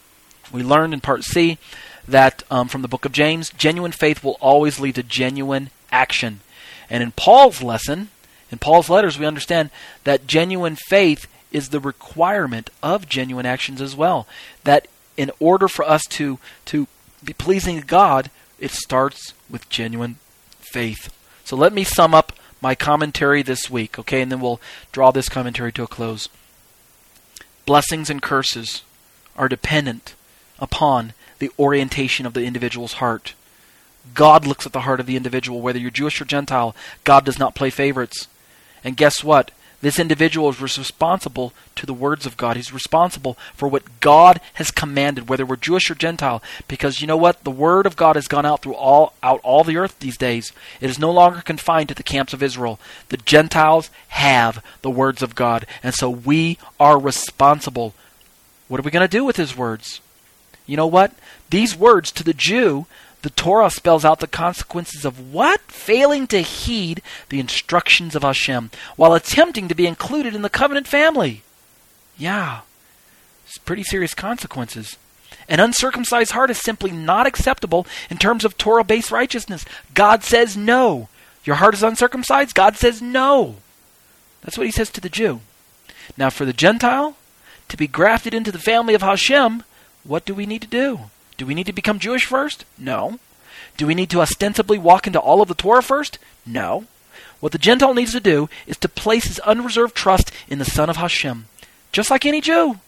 we 0.52 0.62
learned 0.62 0.94
in 0.94 1.00
part 1.00 1.24
C 1.24 1.58
that 2.06 2.42
um, 2.50 2.68
from 2.68 2.82
the 2.82 2.88
book 2.88 3.04
of 3.04 3.12
James, 3.12 3.50
genuine 3.50 3.92
faith 3.92 4.24
will 4.24 4.38
always 4.40 4.80
lead 4.80 4.94
to 4.94 5.02
genuine 5.02 5.70
action. 5.92 6.40
And 6.88 7.02
in 7.02 7.12
Paul's 7.12 7.62
lesson, 7.62 8.08
in 8.50 8.58
Paul's 8.58 8.88
letters, 8.88 9.18
we 9.18 9.26
understand 9.26 9.70
that 10.04 10.26
genuine 10.26 10.76
faith 10.76 11.26
is 11.52 11.68
the 11.68 11.80
requirement 11.80 12.70
of 12.82 13.08
genuine 13.08 13.46
actions 13.46 13.80
as 13.80 13.96
well. 13.96 14.26
That 14.64 14.88
in 15.16 15.30
order 15.40 15.68
for 15.68 15.84
us 15.84 16.04
to, 16.10 16.38
to 16.66 16.86
be 17.24 17.32
pleasing 17.32 17.80
to 17.80 17.86
God, 17.86 18.30
it 18.58 18.70
starts 18.70 19.34
with 19.48 19.68
genuine 19.68 20.16
faith. 20.60 21.12
So 21.44 21.56
let 21.56 21.72
me 21.72 21.84
sum 21.84 22.14
up 22.14 22.32
my 22.60 22.74
commentary 22.74 23.42
this 23.42 23.70
week, 23.70 23.98
okay, 23.98 24.20
and 24.20 24.32
then 24.32 24.40
we'll 24.40 24.60
draw 24.92 25.10
this 25.10 25.28
commentary 25.28 25.72
to 25.72 25.84
a 25.84 25.86
close 25.86 26.28
blessings 27.68 28.08
and 28.08 28.22
curses 28.22 28.80
are 29.36 29.46
dependent 29.46 30.14
upon 30.58 31.12
the 31.38 31.50
orientation 31.58 32.24
of 32.24 32.32
the 32.32 32.44
individual's 32.44 32.94
heart. 32.94 33.34
God 34.14 34.46
looks 34.46 34.64
at 34.64 34.72
the 34.72 34.80
heart 34.80 35.00
of 35.00 35.06
the 35.06 35.16
individual, 35.16 35.60
whether 35.60 35.78
you're 35.78 35.90
Jewish 35.90 36.18
or 36.18 36.24
Gentile. 36.24 36.74
God 37.04 37.26
does 37.26 37.38
not 37.38 37.54
play 37.54 37.68
favorites. 37.68 38.26
And 38.82 38.96
guess 38.96 39.22
what? 39.22 39.50
This 39.80 40.00
individual 40.00 40.48
is 40.48 40.60
responsible 40.60 41.52
to 41.76 41.86
the 41.86 41.94
words 41.94 42.26
of 42.26 42.36
God. 42.36 42.56
He's 42.56 42.72
responsible 42.72 43.38
for 43.54 43.68
what 43.68 44.00
God 44.00 44.40
has 44.54 44.72
commanded, 44.72 45.28
whether 45.28 45.46
we're 45.46 45.54
Jewish 45.54 45.88
or 45.88 45.94
Gentile. 45.94 46.42
Because 46.66 47.00
you 47.00 47.06
know 47.06 47.16
what? 47.16 47.44
The 47.44 47.50
word 47.52 47.86
of 47.86 47.94
God 47.94 48.16
has 48.16 48.26
gone 48.26 48.44
out 48.44 48.60
through 48.62 48.74
all 48.74 49.12
out 49.22 49.40
all 49.44 49.62
the 49.62 49.76
earth 49.76 50.00
these 50.00 50.16
days. 50.16 50.52
It 50.80 50.90
is 50.90 50.98
no 50.98 51.12
longer 51.12 51.42
confined 51.42 51.90
to 51.90 51.94
the 51.94 52.02
camps 52.02 52.32
of 52.32 52.42
Israel. 52.42 52.80
The 53.10 53.18
Gentiles 53.18 53.90
have 54.08 54.64
the 54.82 54.90
words 54.90 55.22
of 55.22 55.36
God, 55.36 55.64
and 55.82 55.94
so 55.94 56.10
we 56.10 56.58
are 56.80 56.98
responsible. 56.98 57.94
What 58.66 58.80
are 58.80 58.82
we 58.82 58.90
going 58.90 59.08
to 59.08 59.16
do 59.16 59.24
with 59.24 59.36
his 59.36 59.56
words? 59.56 60.00
You 60.66 60.76
know 60.76 60.88
what? 60.88 61.12
These 61.50 61.76
words 61.76 62.10
to 62.12 62.24
the 62.24 62.34
Jew 62.34 62.86
the 63.22 63.30
Torah 63.30 63.70
spells 63.70 64.04
out 64.04 64.20
the 64.20 64.26
consequences 64.26 65.04
of 65.04 65.32
what? 65.32 65.60
Failing 65.62 66.26
to 66.28 66.40
heed 66.40 67.02
the 67.28 67.40
instructions 67.40 68.14
of 68.14 68.22
Hashem 68.22 68.70
while 68.96 69.14
attempting 69.14 69.68
to 69.68 69.74
be 69.74 69.86
included 69.86 70.34
in 70.34 70.42
the 70.42 70.50
covenant 70.50 70.86
family. 70.86 71.42
Yeah, 72.16 72.60
it's 73.46 73.58
pretty 73.58 73.82
serious 73.82 74.14
consequences. 74.14 74.96
An 75.48 75.60
uncircumcised 75.60 76.32
heart 76.32 76.50
is 76.50 76.58
simply 76.58 76.90
not 76.90 77.26
acceptable 77.26 77.86
in 78.10 78.18
terms 78.18 78.44
of 78.44 78.58
Torah 78.58 78.84
based 78.84 79.10
righteousness. 79.10 79.64
God 79.94 80.22
says 80.22 80.56
no. 80.56 81.08
Your 81.44 81.56
heart 81.56 81.74
is 81.74 81.82
uncircumcised? 81.82 82.54
God 82.54 82.76
says 82.76 83.00
no. 83.00 83.56
That's 84.42 84.58
what 84.58 84.66
he 84.66 84.72
says 84.72 84.90
to 84.90 85.00
the 85.00 85.08
Jew. 85.08 85.40
Now, 86.16 86.30
for 86.30 86.44
the 86.44 86.52
Gentile, 86.52 87.16
to 87.68 87.76
be 87.76 87.86
grafted 87.86 88.34
into 88.34 88.52
the 88.52 88.58
family 88.58 88.94
of 88.94 89.02
Hashem, 89.02 89.62
what 90.04 90.24
do 90.24 90.34
we 90.34 90.46
need 90.46 90.62
to 90.62 90.68
do? 90.68 91.00
Do 91.38 91.46
we 91.46 91.54
need 91.54 91.66
to 91.66 91.72
become 91.72 91.98
Jewish 91.98 92.26
first? 92.26 92.66
No. 92.76 93.18
Do 93.78 93.86
we 93.86 93.94
need 93.94 94.10
to 94.10 94.20
ostensibly 94.20 94.76
walk 94.76 95.06
into 95.06 95.20
all 95.20 95.40
of 95.40 95.48
the 95.48 95.54
Torah 95.54 95.82
first? 95.82 96.18
No. 96.44 96.84
What 97.40 97.52
the 97.52 97.58
Gentile 97.58 97.94
needs 97.94 98.12
to 98.12 98.20
do 98.20 98.50
is 98.66 98.76
to 98.78 98.88
place 98.88 99.24
his 99.24 99.38
unreserved 99.40 99.94
trust 99.94 100.32
in 100.48 100.58
the 100.58 100.64
Son 100.64 100.90
of 100.90 100.96
Hashem, 100.96 101.46
just 101.92 102.10
like 102.10 102.26
any 102.26 102.40
Jew. 102.40 102.80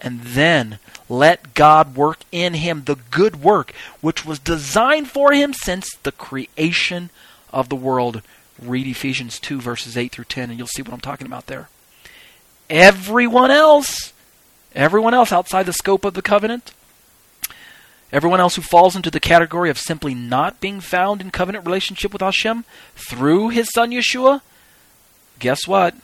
And 0.00 0.22
then 0.22 0.78
let 1.08 1.54
God 1.54 1.94
work 1.94 2.20
in 2.32 2.54
him 2.54 2.84
the 2.84 2.96
good 3.10 3.42
work 3.42 3.72
which 4.00 4.24
was 4.24 4.38
designed 4.38 5.10
for 5.10 5.32
him 5.32 5.52
since 5.52 5.94
the 6.02 6.12
creation 6.12 7.10
of 7.52 7.68
the 7.68 7.76
world. 7.76 8.22
Read 8.60 8.86
Ephesians 8.86 9.38
2, 9.38 9.60
verses 9.60 9.96
8 9.96 10.10
through 10.10 10.24
10, 10.24 10.48
and 10.50 10.58
you'll 10.58 10.68
see 10.68 10.82
what 10.82 10.92
I'm 10.92 11.00
talking 11.00 11.26
about 11.26 11.46
there. 11.46 11.68
Everyone 12.70 13.50
else, 13.50 14.14
everyone 14.74 15.12
else 15.12 15.32
outside 15.32 15.66
the 15.66 15.72
scope 15.72 16.04
of 16.04 16.14
the 16.14 16.22
covenant, 16.22 16.72
everyone 18.14 18.38
else 18.38 18.54
who 18.54 18.62
falls 18.62 18.94
into 18.94 19.10
the 19.10 19.18
category 19.18 19.68
of 19.68 19.78
simply 19.78 20.14
not 20.14 20.60
being 20.60 20.80
found 20.80 21.20
in 21.20 21.32
covenant 21.32 21.66
relationship 21.66 22.12
with 22.12 22.22
Hashem 22.22 22.64
through 22.94 23.48
his 23.48 23.68
son 23.74 23.90
Yeshua, 23.90 24.40
guess 25.40 25.66
what? 25.66 25.96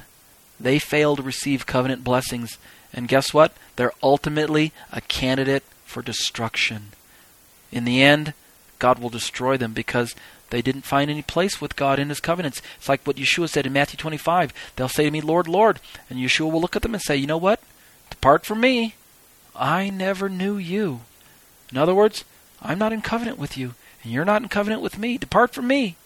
They 0.59 0.81
fail 0.81 1.15
to 1.15 1.23
receive 1.23 1.67
covenant 1.67 2.03
blessings. 2.03 2.59
And 2.93 3.07
guess 3.07 3.33
what? 3.33 3.53
They're 3.77 3.93
ultimately 4.03 4.73
a 4.93 5.01
candidate 5.03 5.63
for 5.85 6.03
destruction. 6.03 6.89
In 7.71 7.85
the 7.85 8.03
end, 8.03 8.35
God 8.81 8.99
will 8.99 9.09
destroy 9.09 9.57
them 9.57 9.73
because 9.73 10.17
they 10.51 10.63
didn't 10.63 10.83
find 10.83 11.11
any 11.11 11.23
place 11.23 11.61
with 11.61 11.77
God 11.77 12.01
in 12.01 12.09
His 12.09 12.19
covenants. 12.19 12.61
It's 12.77 12.89
like 12.89 13.03
what 13.05 13.17
Yeshua 13.17 13.49
said 13.49 13.67
in 13.67 13.73
Matthew 13.73 13.97
25. 13.97 14.53
They'll 14.75 14.89
say 14.89 15.05
to 15.05 15.11
me, 15.13 15.21
Lord, 15.21 15.47
Lord. 15.47 15.79
And 16.11 16.19
Yeshua 16.19 16.51
will 16.51 16.61
look 16.61 16.75
at 16.75 16.83
them 16.83 16.95
and 16.95 17.03
say, 17.03 17.17
You 17.17 17.29
know 17.29 17.39
what? 17.39 17.61
Depart 18.11 18.45
from 18.45 18.61
me. 18.61 18.97
I 19.55 19.91
never 19.91 20.29
knew 20.29 20.57
you. 20.57 21.03
In 21.71 21.79
other 21.79 21.95
words, 21.95 22.25
I'm 22.63 22.79
not 22.79 22.93
in 22.93 23.03
covenant 23.03 23.39
with 23.39 23.57
you, 23.57 23.75
and 24.03 24.13
you're 24.13 24.25
not 24.25 24.43
in 24.43 24.49
covenant 24.49 24.83
with 24.83 24.99
me. 24.99 25.19
Depart 25.19 25.53
from 25.53 25.67
me. 25.67 25.97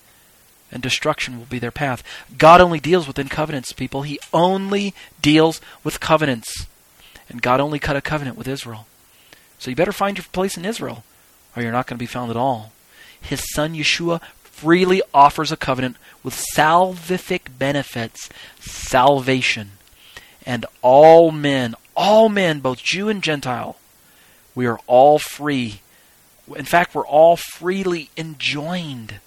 And 0.72 0.82
destruction 0.82 1.38
will 1.38 1.46
be 1.46 1.58
their 1.58 1.70
path. 1.70 2.02
God 2.36 2.60
only 2.60 2.80
deals 2.80 3.06
within 3.06 3.28
covenants, 3.28 3.72
people. 3.72 4.02
He 4.02 4.18
only 4.32 4.94
deals 5.22 5.60
with 5.84 6.00
covenants. 6.00 6.66
And 7.28 7.40
God 7.40 7.60
only 7.60 7.78
cut 7.78 7.96
a 7.96 8.00
covenant 8.00 8.36
with 8.36 8.48
Israel. 8.48 8.86
So 9.58 9.70
you 9.70 9.76
better 9.76 9.92
find 9.92 10.18
your 10.18 10.26
place 10.32 10.56
in 10.56 10.64
Israel, 10.64 11.04
or 11.54 11.62
you're 11.62 11.72
not 11.72 11.86
going 11.86 11.96
to 11.96 12.02
be 12.02 12.06
found 12.06 12.30
at 12.30 12.36
all 12.36 12.72
his 13.24 13.42
son 13.52 13.74
Yeshua 13.74 14.20
freely 14.42 15.02
offers 15.12 15.50
a 15.50 15.56
covenant 15.56 15.96
with 16.22 16.42
salvific 16.54 17.58
benefits, 17.58 18.28
salvation. 18.60 19.72
And 20.46 20.66
all 20.82 21.30
men, 21.30 21.74
all 21.96 22.28
men, 22.28 22.60
both 22.60 22.82
Jew 22.82 23.08
and 23.08 23.22
Gentile, 23.22 23.76
we 24.54 24.66
are 24.66 24.78
all 24.86 25.18
free. 25.18 25.80
In 26.54 26.64
fact, 26.64 26.94
we're 26.94 27.06
all 27.06 27.36
freely 27.36 28.10
enjoined 28.16 29.20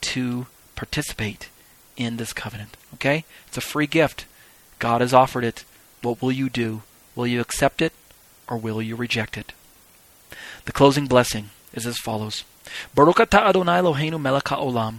to 0.00 0.46
participate 0.76 1.48
in 1.96 2.16
this 2.16 2.32
covenant. 2.32 2.76
Okay? 2.94 3.24
It's 3.46 3.56
a 3.56 3.60
free 3.60 3.86
gift. 3.86 4.26
God 4.78 5.00
has 5.00 5.12
offered 5.12 5.44
it. 5.44 5.64
What 6.02 6.22
will 6.22 6.32
you 6.32 6.48
do? 6.48 6.82
Will 7.14 7.26
you 7.26 7.40
accept 7.40 7.82
it 7.82 7.92
or 8.48 8.56
will 8.56 8.80
you 8.80 8.96
reject 8.96 9.36
it? 9.36 9.52
The 10.64 10.72
closing 10.72 11.06
blessing 11.06 11.50
is 11.72 11.86
as 11.86 11.98
follows. 11.98 12.44
Baruch 12.94 13.16
atah 13.16 13.48
Adonai 13.48 13.80
Eloheinu 13.80 14.20
melech 14.20 14.44
haolam, 14.44 14.98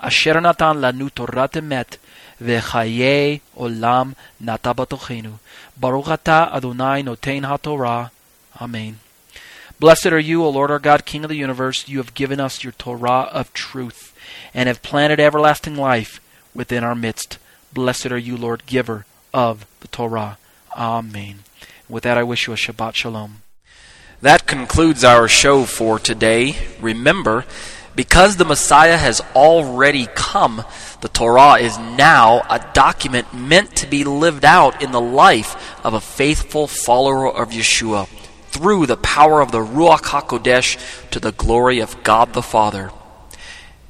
asher 0.00 0.40
natan 0.40 0.76
lanu 0.76 1.12
Torah 1.12 1.48
emet, 1.48 1.96
v'chaye 2.40 3.40
olam 3.56 4.14
nata 4.38 4.74
batochenu. 4.74 5.38
Baruch 5.76 6.06
atah 6.06 6.54
Adonai 6.54 7.02
noten 7.02 7.42
haTorah. 7.42 8.10
Amen. 8.60 8.98
Blessed 9.80 10.06
are 10.06 10.18
you, 10.18 10.44
O 10.44 10.50
Lord 10.50 10.72
our 10.72 10.80
God, 10.80 11.04
King 11.04 11.24
of 11.24 11.28
the 11.28 11.36
universe. 11.36 11.88
You 11.88 11.98
have 11.98 12.14
given 12.14 12.40
us 12.40 12.64
your 12.64 12.72
Torah 12.72 13.28
of 13.32 13.52
truth, 13.52 14.12
and 14.52 14.66
have 14.66 14.82
planted 14.82 15.20
everlasting 15.20 15.76
life 15.76 16.20
within 16.52 16.82
our 16.82 16.96
midst. 16.96 17.38
Blessed 17.72 18.10
are 18.10 18.18
you, 18.18 18.36
Lord, 18.36 18.66
giver 18.66 19.06
of 19.32 19.66
the 19.80 19.88
Torah. 19.88 20.36
Amen. 20.76 21.44
With 21.88 22.02
that, 22.02 22.18
I 22.18 22.24
wish 22.24 22.48
you 22.48 22.52
a 22.52 22.56
Shabbat 22.56 22.96
Shalom. 22.96 23.42
That 24.20 24.48
concludes 24.48 25.04
our 25.04 25.28
show 25.28 25.62
for 25.62 26.00
today. 26.00 26.56
Remember, 26.80 27.44
because 27.94 28.36
the 28.36 28.44
Messiah 28.44 28.96
has 28.96 29.20
already 29.36 30.08
come, 30.16 30.64
the 31.02 31.08
Torah 31.08 31.54
is 31.60 31.78
now 31.78 32.44
a 32.50 32.64
document 32.74 33.32
meant 33.32 33.76
to 33.76 33.86
be 33.86 34.02
lived 34.02 34.44
out 34.44 34.82
in 34.82 34.90
the 34.90 35.00
life 35.00 35.84
of 35.84 35.94
a 35.94 36.00
faithful 36.00 36.66
follower 36.66 37.32
of 37.32 37.50
Yeshua 37.50 38.08
through 38.48 38.86
the 38.86 38.96
power 38.96 39.40
of 39.40 39.52
the 39.52 39.64
Ruach 39.64 40.02
HaKodesh 40.02 41.10
to 41.10 41.20
the 41.20 41.32
glory 41.32 41.80
of 41.80 42.02
God 42.02 42.32
the 42.32 42.42
Father. 42.42 42.90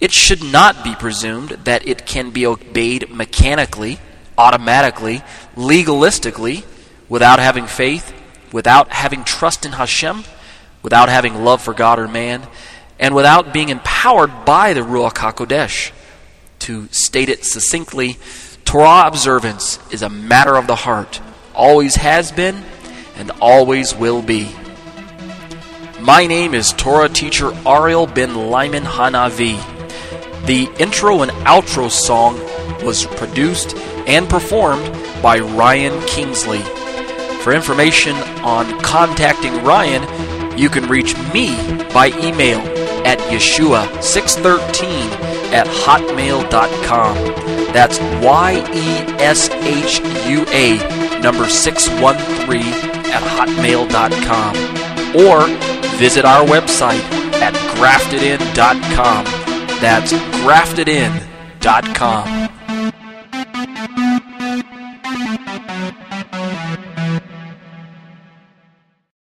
It 0.00 0.12
should 0.12 0.44
not 0.44 0.84
be 0.84 0.94
presumed 0.94 1.50
that 1.64 1.86
it 1.86 2.06
can 2.06 2.30
be 2.30 2.46
obeyed 2.46 3.10
mechanically, 3.10 3.98
automatically, 4.36 5.22
legalistically, 5.56 6.64
without 7.08 7.38
having 7.38 7.66
faith 7.66 8.14
without 8.52 8.90
having 8.90 9.24
trust 9.24 9.66
in 9.66 9.72
Hashem, 9.72 10.24
without 10.82 11.08
having 11.08 11.44
love 11.44 11.62
for 11.62 11.74
God 11.74 11.98
or 11.98 12.08
man, 12.08 12.46
and 12.98 13.14
without 13.14 13.52
being 13.52 13.68
empowered 13.68 14.44
by 14.44 14.72
the 14.72 14.80
Ruach 14.80 15.14
HaKodesh. 15.14 15.92
To 16.60 16.88
state 16.90 17.28
it 17.28 17.44
succinctly, 17.44 18.18
Torah 18.64 19.06
observance 19.06 19.78
is 19.92 20.02
a 20.02 20.08
matter 20.08 20.56
of 20.56 20.66
the 20.66 20.74
heart, 20.74 21.20
always 21.54 21.96
has 21.96 22.32
been, 22.32 22.64
and 23.18 23.30
always 23.40 23.94
will 23.94 24.22
be. 24.22 24.50
My 26.00 26.26
name 26.26 26.54
is 26.54 26.72
Torah 26.72 27.08
teacher 27.08 27.52
Ariel 27.66 28.06
ben 28.06 28.50
Lyman 28.50 28.84
Hanavi. 28.84 29.58
The 30.46 30.70
intro 30.78 31.22
and 31.22 31.32
outro 31.44 31.90
song 31.90 32.38
was 32.84 33.04
produced 33.04 33.76
and 34.06 34.28
performed 34.28 34.92
by 35.22 35.40
Ryan 35.40 36.00
Kingsley. 36.06 36.62
For 37.42 37.52
information 37.52 38.14
on 38.42 38.80
contacting 38.80 39.64
Ryan, 39.64 40.06
you 40.56 40.70
can 40.70 40.88
reach 40.88 41.16
me 41.32 41.56
by 41.92 42.12
email 42.18 42.60
at 43.06 43.18
Yeshua613 43.30 44.92
at 45.52 45.66
hotmail.com. 45.66 47.16
That's 47.72 47.98
Y 48.24 48.54
E 48.72 48.98
S 49.20 49.50
H 49.50 50.00
U 50.28 50.44
A 50.48 50.78
number 51.20 51.48
613 51.48 52.87
at 53.18 53.48
hotmail.com. 53.48 54.54
Or 55.16 55.46
visit 55.98 56.24
our 56.24 56.46
website 56.46 57.02
at 57.40 57.54
graftedin.com. 57.76 59.24
That's 59.80 60.12
graftedin.com. 60.42 62.37